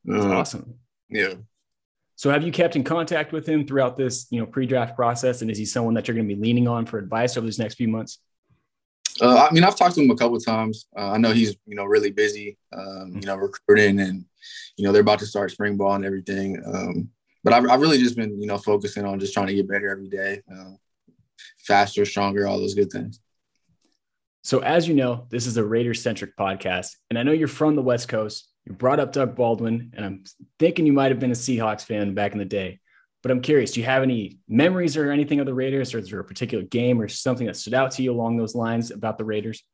That's 0.04 0.24
uh, 0.24 0.30
awesome. 0.30 0.74
Yeah. 1.08 1.34
So 2.16 2.30
have 2.30 2.42
you 2.42 2.50
kept 2.50 2.74
in 2.74 2.82
contact 2.82 3.30
with 3.32 3.48
him 3.48 3.66
throughout 3.66 3.96
this 3.96 4.26
you 4.30 4.40
know 4.40 4.46
pre-draft 4.46 4.96
process, 4.96 5.42
and 5.42 5.50
is 5.50 5.58
he 5.58 5.64
someone 5.64 5.94
that 5.94 6.08
you're 6.08 6.14
going 6.14 6.28
to 6.28 6.34
be 6.34 6.40
leaning 6.40 6.66
on 6.66 6.86
for 6.86 6.98
advice 6.98 7.36
over 7.36 7.46
these 7.46 7.58
next 7.58 7.76
few 7.76 7.88
months? 7.88 8.18
Uh, 9.20 9.46
I 9.48 9.52
mean, 9.52 9.64
I've 9.64 9.76
talked 9.76 9.94
to 9.96 10.02
him 10.02 10.10
a 10.10 10.16
couple 10.16 10.38
times. 10.38 10.86
Uh, 10.96 11.10
I 11.10 11.18
know 11.18 11.32
he's 11.32 11.56
you 11.66 11.76
know 11.76 11.84
really 11.84 12.10
busy, 12.10 12.56
um, 12.72 13.12
you 13.14 13.26
know, 13.26 13.36
recruiting, 13.36 14.00
and 14.00 14.24
you 14.76 14.84
know 14.84 14.92
they're 14.92 15.02
about 15.02 15.18
to 15.20 15.26
start 15.26 15.50
spring 15.50 15.76
ball 15.76 15.94
and 15.94 16.04
everything. 16.04 16.62
Um, 16.66 17.10
but 17.44 17.52
I've, 17.52 17.68
I've, 17.68 17.80
really 17.80 17.98
just 17.98 18.16
been 18.16 18.40
you 18.40 18.46
know 18.46 18.58
focusing 18.58 19.04
on 19.04 19.20
just 19.20 19.34
trying 19.34 19.46
to 19.48 19.54
get 19.54 19.68
better 19.68 19.90
every 19.90 20.08
day, 20.08 20.42
uh, 20.52 20.72
faster, 21.58 22.04
stronger, 22.04 22.46
all 22.46 22.58
those 22.58 22.74
good 22.74 22.90
things. 22.90 23.20
So, 24.42 24.60
as 24.60 24.88
you 24.88 24.94
know, 24.94 25.26
this 25.30 25.46
is 25.46 25.56
a 25.56 25.64
Raiders 25.64 26.02
centric 26.02 26.36
podcast, 26.36 26.96
and 27.10 27.18
I 27.18 27.22
know 27.22 27.32
you're 27.32 27.48
from 27.48 27.76
the 27.76 27.82
West 27.82 28.08
Coast. 28.08 28.48
You 28.64 28.72
brought 28.72 29.00
up 29.00 29.12
Doug 29.12 29.34
Baldwin, 29.34 29.92
and 29.96 30.04
I'm 30.04 30.24
thinking 30.58 30.86
you 30.86 30.92
might 30.92 31.10
have 31.10 31.18
been 31.18 31.30
a 31.30 31.34
Seahawks 31.34 31.82
fan 31.82 32.14
back 32.14 32.32
in 32.32 32.38
the 32.38 32.44
day. 32.44 32.80
But 33.22 33.32
I'm 33.32 33.40
curious, 33.40 33.72
do 33.72 33.80
you 33.80 33.86
have 33.86 34.02
any 34.02 34.38
memories 34.48 34.96
or 34.96 35.10
anything 35.10 35.40
of 35.40 35.46
the 35.46 35.54
Raiders, 35.54 35.92
or 35.92 35.98
is 35.98 36.10
there 36.10 36.20
a 36.20 36.24
particular 36.24 36.64
game 36.64 37.00
or 37.00 37.08
something 37.08 37.46
that 37.46 37.56
stood 37.56 37.74
out 37.74 37.90
to 37.92 38.02
you 38.02 38.12
along 38.12 38.36
those 38.36 38.54
lines 38.54 38.90
about 38.90 39.18
the 39.18 39.24
Raiders? 39.24 39.64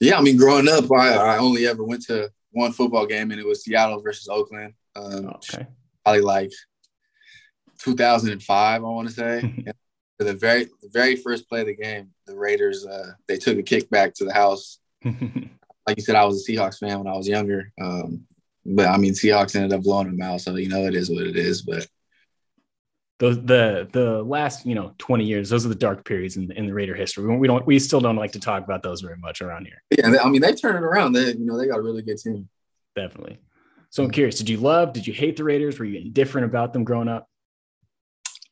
Yeah, 0.00 0.18
I 0.18 0.22
mean, 0.22 0.36
growing 0.36 0.68
up, 0.68 0.90
I, 0.90 1.14
I 1.14 1.38
only 1.38 1.66
ever 1.66 1.84
went 1.84 2.02
to 2.06 2.30
one 2.52 2.72
football 2.72 3.06
game, 3.06 3.30
and 3.30 3.40
it 3.40 3.46
was 3.46 3.64
Seattle 3.64 4.00
versus 4.00 4.28
Oakland. 4.28 4.74
Um, 4.96 5.26
okay. 5.26 5.66
Probably 6.08 6.22
like 6.22 6.52
2005, 7.80 8.48
I 8.50 8.78
want 8.86 9.08
to 9.08 9.14
say. 9.14 9.64
for 10.18 10.24
the 10.24 10.34
very 10.34 10.64
the 10.64 10.88
very 10.90 11.16
first 11.16 11.48
play 11.48 11.60
of 11.60 11.66
the 11.66 11.76
game, 11.76 12.10
the 12.26 12.36
Raiders 12.36 12.86
uh, 12.86 13.12
they 13.26 13.36
took 13.36 13.58
a 13.58 13.62
kickback 13.62 14.14
to 14.14 14.24
the 14.24 14.32
house. 14.32 14.78
like 15.04 15.96
you 15.96 16.02
said, 16.02 16.16
I 16.16 16.24
was 16.24 16.48
a 16.48 16.50
Seahawks 16.52 16.78
fan 16.78 16.98
when 16.98 17.06
I 17.06 17.16
was 17.16 17.28
younger, 17.28 17.72
um, 17.80 18.26
but 18.64 18.86
I 18.86 18.96
mean 18.96 19.12
Seahawks 19.12 19.54
ended 19.54 19.72
up 19.72 19.82
blowing 19.82 20.06
them 20.06 20.22
out, 20.22 20.40
so 20.40 20.56
you 20.56 20.68
know 20.68 20.86
it 20.86 20.94
is 20.94 21.10
what 21.10 21.26
it 21.26 21.36
is. 21.36 21.62
But 21.62 21.86
the 23.18 23.30
the 23.30 23.88
the 23.92 24.22
last 24.22 24.64
you 24.64 24.74
know 24.74 24.94
20 24.98 25.24
years 25.24 25.50
those 25.50 25.66
are 25.66 25.68
the 25.68 25.74
dark 25.74 26.04
periods 26.04 26.36
in, 26.36 26.50
in 26.52 26.66
the 26.66 26.72
raider 26.72 26.94
history 26.94 27.36
we 27.36 27.48
don't 27.48 27.66
we 27.66 27.76
still 27.76 28.00
don't 28.00 28.14
like 28.14 28.30
to 28.30 28.38
talk 28.38 28.62
about 28.62 28.80
those 28.80 29.00
very 29.00 29.16
much 29.16 29.42
around 29.42 29.66
here 29.66 29.82
yeah 29.90 30.22
i 30.22 30.28
mean 30.28 30.40
they 30.40 30.52
turned 30.52 30.76
it 30.76 30.84
around 30.84 31.14
they 31.14 31.32
you 31.32 31.44
know 31.44 31.58
they 31.58 31.66
got 31.66 31.80
a 31.80 31.82
really 31.82 32.00
good 32.00 32.16
team 32.16 32.48
definitely 32.94 33.36
so 33.90 34.02
i'm 34.02 34.10
curious 34.10 34.38
did 34.38 34.48
you 34.48 34.58
love 34.58 34.92
did 34.92 35.06
you 35.06 35.12
hate 35.12 35.36
the 35.36 35.44
raiders 35.44 35.78
were 35.78 35.84
you 35.84 36.00
indifferent 36.00 36.44
about 36.44 36.72
them 36.72 36.84
growing 36.84 37.08
up 37.08 37.28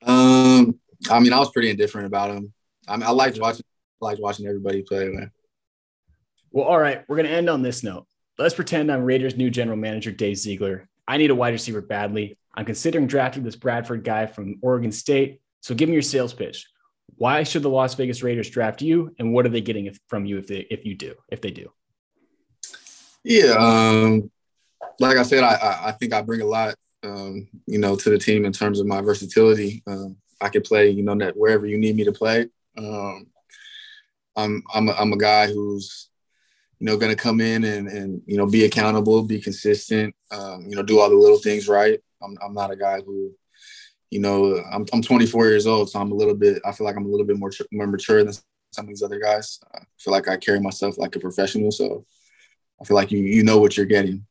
um 0.03 0.79
I 1.11 1.21
mean, 1.21 1.33
I 1.33 1.39
was 1.39 1.51
pretty 1.51 1.71
indifferent 1.71 2.07
about 2.07 2.33
them. 2.33 2.53
I 2.89 2.97
mean, 2.97 3.07
I 3.07 3.11
liked 3.11 3.39
watching, 3.41 3.65
liked 4.01 4.21
watching 4.21 4.47
everybody 4.47 4.83
play. 4.83 5.09
Man. 5.09 5.31
Well, 6.51 6.65
all 6.65 6.79
right, 6.79 7.05
we're 7.09 7.17
gonna 7.17 7.29
end 7.29 7.51
on 7.51 7.63
this 7.63 7.83
note. 7.83 8.07
Let's 8.39 8.55
pretend 8.55 8.91
I'm 8.91 9.03
Raiders' 9.03 9.37
new 9.37 9.51
general 9.51 9.77
manager, 9.77 10.11
Dave 10.11 10.37
Ziegler. 10.37 10.89
I 11.09 11.17
need 11.17 11.31
a 11.31 11.35
wide 11.35 11.53
receiver 11.53 11.81
badly. 11.81 12.39
I'm 12.55 12.65
considering 12.65 13.07
drafting 13.07 13.43
this 13.43 13.57
Bradford 13.57 14.05
guy 14.05 14.27
from 14.27 14.59
Oregon 14.63 14.93
State. 14.93 15.41
So 15.61 15.75
give 15.75 15.89
me 15.89 15.95
your 15.95 16.03
sales 16.03 16.33
pitch. 16.33 16.67
Why 17.17 17.43
should 17.43 17.63
the 17.63 17.71
Las 17.71 17.95
Vegas 17.95 18.23
Raiders 18.23 18.51
draft 18.51 18.83
you, 18.83 19.15
and 19.19 19.33
what 19.33 19.47
are 19.47 19.51
they 19.51 19.61
getting 19.61 19.95
from 20.09 20.27
you 20.27 20.39
if 20.39 20.47
they 20.47 20.67
if 20.71 20.85
you 20.85 20.95
do 20.95 21.15
if 21.31 21.41
they 21.41 21.51
do? 21.51 21.71
Yeah, 23.25 23.55
um, 23.59 24.31
like 25.01 25.17
I 25.17 25.23
said, 25.23 25.43
I 25.45 25.89
I 25.89 25.93
think 25.93 26.13
I 26.13 26.23
bring 26.23 26.41
a 26.41 26.47
lot, 26.47 26.75
um, 27.03 27.49
you 27.67 27.79
know, 27.79 27.97
to 27.97 28.11
the 28.11 28.19
team 28.19 28.45
in 28.45 28.53
terms 28.53 28.81
of 28.81 28.87
my 28.87 29.01
versatility. 29.01 29.83
Um, 29.87 30.17
I 30.41 30.49
can 30.49 30.63
play, 30.63 30.91
you 30.91 31.03
know, 31.03 31.17
wherever 31.35 31.67
you 31.67 31.79
need 31.79 31.97
me 31.97 32.05
to 32.05 32.13
play. 32.13 32.49
Um, 32.77 33.27
I'm 34.37 34.63
I'm 34.75 34.89
a, 34.89 34.93
I'm 34.93 35.13
a 35.13 35.19
guy 35.19 35.47
who's 35.47 36.11
you 36.79 36.87
know 36.87 36.97
going 36.97 37.15
to 37.15 37.23
come 37.23 37.41
in 37.41 37.65
and 37.65 37.89
and 37.89 38.23
you 38.27 38.37
know 38.37 38.47
be 38.47 38.65
accountable, 38.65 39.23
be 39.23 39.41
consistent, 39.41 40.15
um, 40.31 40.67
you 40.69 40.77
know, 40.77 40.83
do 40.83 41.01
all 41.01 41.09
the 41.09 41.17
little 41.17 41.39
things 41.39 41.69
right. 41.69 42.01
I'm 42.23 42.37
I'm 42.43 42.55
not 42.55 42.71
a 42.71 42.77
guy 42.77 43.01
who 43.01 43.33
you 44.11 44.21
know 44.21 44.63
I'm 44.71 44.85
I'm 44.93 45.03
24 45.03 45.47
years 45.47 45.67
old, 45.67 45.91
so 45.91 46.01
I'm 46.01 46.13
a 46.13 46.17
little 46.17 46.35
bit. 46.35 46.61
I 46.65 46.73
feel 46.73 46.87
like 46.87 46.97
I'm 46.97 47.07
a 47.07 47.09
little 47.09 47.27
bit 47.27 47.39
more 47.39 47.51
more 47.73 47.87
mature 47.87 48.23
than 48.23 48.35
some 48.73 48.85
of 48.85 48.89
these 48.89 49.03
other 49.03 49.19
guys. 49.19 49.59
I 49.75 49.81
feel 49.99 50.13
like 50.13 50.29
I 50.29 50.37
carry 50.37 50.61
myself 50.61 50.99
like 50.99 51.17
a 51.17 51.21
professional, 51.21 51.71
so 51.71 52.05
I 52.81 52.85
feel 52.85 52.97
like 52.97 53.11
you 53.11 53.21
you 53.21 53.43
know 53.43 53.59
what 53.59 53.77
you're 53.77 53.87
getting. 53.87 54.27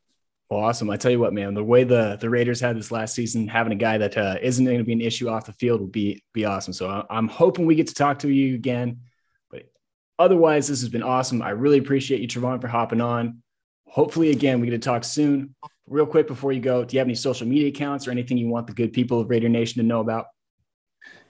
Well, 0.56 0.64
awesome. 0.64 0.90
I 0.90 0.96
tell 0.96 1.12
you 1.12 1.20
what, 1.20 1.34
man, 1.34 1.54
the 1.54 1.66
way 1.66 1.84
the 1.84 2.18
the 2.18 2.30
Raiders 2.30 2.62
had 2.62 2.78
this 2.78 2.90
last 2.90 3.14
season, 3.14 3.46
having 3.46 3.74
a 3.74 3.76
guy 3.76 3.98
that 3.98 4.18
uh, 4.18 4.38
not 4.42 4.58
going 4.58 4.78
to 4.78 4.86
be 4.86 4.94
an 4.94 5.02
issue 5.02 5.28
off 5.28 5.48
the 5.48 5.52
field 5.52 5.82
would 5.82 5.92
be 5.92 6.24
be 6.34 6.46
awesome. 6.46 6.72
So 6.72 7.06
I'm 7.10 7.28
hoping 7.28 7.66
we 7.66 7.76
get 7.76 7.88
to 7.88 7.94
talk 7.94 8.20
to 8.20 8.30
you 8.30 8.56
again. 8.56 9.02
But 9.52 9.64
otherwise, 10.18 10.70
this 10.70 10.80
has 10.80 10.88
been 10.88 11.04
awesome. 11.04 11.42
I 11.42 11.50
really 11.50 11.78
appreciate 11.78 12.22
you, 12.22 12.28
Trevon, 12.30 12.62
for 12.62 12.70
hopping 12.70 13.02
on. 13.02 13.44
Hopefully, 13.90 14.32
again, 14.32 14.62
we 14.62 14.68
get 14.68 14.82
to 14.82 14.90
talk 14.90 15.04
soon. 15.04 15.56
Real 15.88 16.06
quick 16.06 16.26
before 16.26 16.54
you 16.54 16.62
go, 16.62 16.86
do 16.86 16.96
you 16.96 17.00
have 17.00 17.08
any 17.08 17.16
social 17.16 17.46
media 17.46 17.68
accounts 17.68 18.08
or 18.08 18.12
anything 18.12 18.38
you 18.38 18.48
want 18.48 18.68
the 18.68 18.74
good 18.74 18.94
people 18.94 19.20
of 19.20 19.30
Raider 19.30 19.50
Nation 19.50 19.82
to 19.82 19.86
know 19.86 20.00
about? 20.00 20.28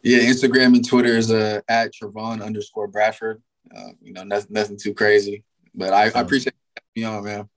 Yeah, 0.03 0.19
Instagram 0.19 0.75
and 0.75 0.87
Twitter 0.87 1.17
is 1.17 1.31
uh, 1.31 1.61
at 1.67 1.93
Trevon 1.95 2.43
underscore 2.43 2.87
Bradford. 2.89 3.41
Uh, 3.75 3.89
you 4.03 4.13
know, 4.13 4.23
nothing, 4.23 4.49
nothing 4.51 4.77
too 4.77 4.93
crazy, 4.93 5.43
but 5.73 5.93
I, 5.93 6.11
I 6.11 6.21
appreciate 6.21 6.53
you 6.93 7.07
on, 7.07 7.23
man. 7.23 7.49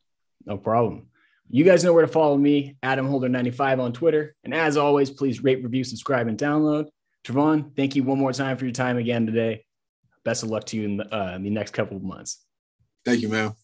No 0.47 0.57
problem. 0.57 1.09
You 1.51 1.65
guys 1.65 1.83
know 1.83 1.95
where 1.95 2.05
to 2.05 2.13
follow 2.13 2.37
me, 2.37 2.77
Adam 2.83 3.09
Holder95 3.09 3.81
on 3.81 3.93
Twitter. 3.93 4.35
And 4.45 4.53
as 4.53 4.77
always, 4.77 5.11
please 5.11 5.43
rate, 5.43 5.63
review, 5.63 5.83
subscribe, 5.83 6.27
and 6.29 6.39
download. 6.39 6.89
Trevon, 7.25 7.75
thank 7.75 7.97
you 7.97 8.03
one 8.03 8.19
more 8.19 8.33
time 8.33 8.57
for 8.59 8.65
your 8.65 8.73
time 8.73 8.99
again 8.99 9.25
today. 9.27 9.65
Best 10.25 10.43
of 10.43 10.51
luck 10.51 10.65
to 10.67 10.77
you 10.77 10.85
in 10.85 10.97
the, 10.99 11.15
uh, 11.15 11.35
in 11.35 11.43
the 11.43 11.51
next 11.51 11.73
couple 11.73 11.97
of 11.97 12.03
months. 12.03 12.45
Thank 13.05 13.23
you, 13.23 13.29
man. 13.29 13.55